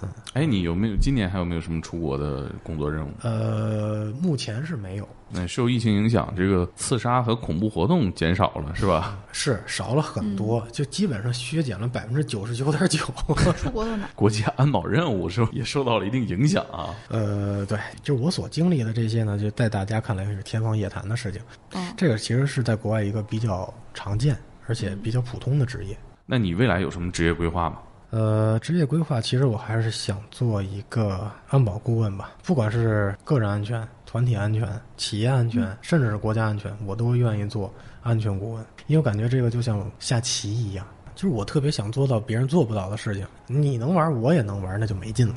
[0.00, 3.10] 嗯哎，你有没有今年还有没有什么出国的工作任务？
[3.22, 9.18] 呃，目前是没有，那受疫情影响，这个刺杀和恐怖活动减少了，是吧？
[9.32, 12.98] 是少了很多，就基本上削减了百分之九十九点九。
[13.56, 14.08] 出国都难。
[14.14, 15.48] 国家安保任务是吧？
[15.52, 16.94] 也受到了一定影响啊。
[17.08, 21.40] 呃，对，就我所经历的这些呢，就在大家看来是天方夜谭的事情。
[21.72, 25.96] 嗯，这个其实是在国外一个比较常见而且比较普通的职业。
[26.26, 27.78] 那你未来有什么职业规划吗？
[28.10, 45.36] 呃，职业规划其实我还是想做一个安保顾问吧，不管是个人安全、团体安全、企业安全，甚至是国家安全，我都愿意做安全顾问，因为我感觉这个就像下棋一样，就是我特别想做到别人做不到的事情，你能玩，我也能玩，那就没劲了。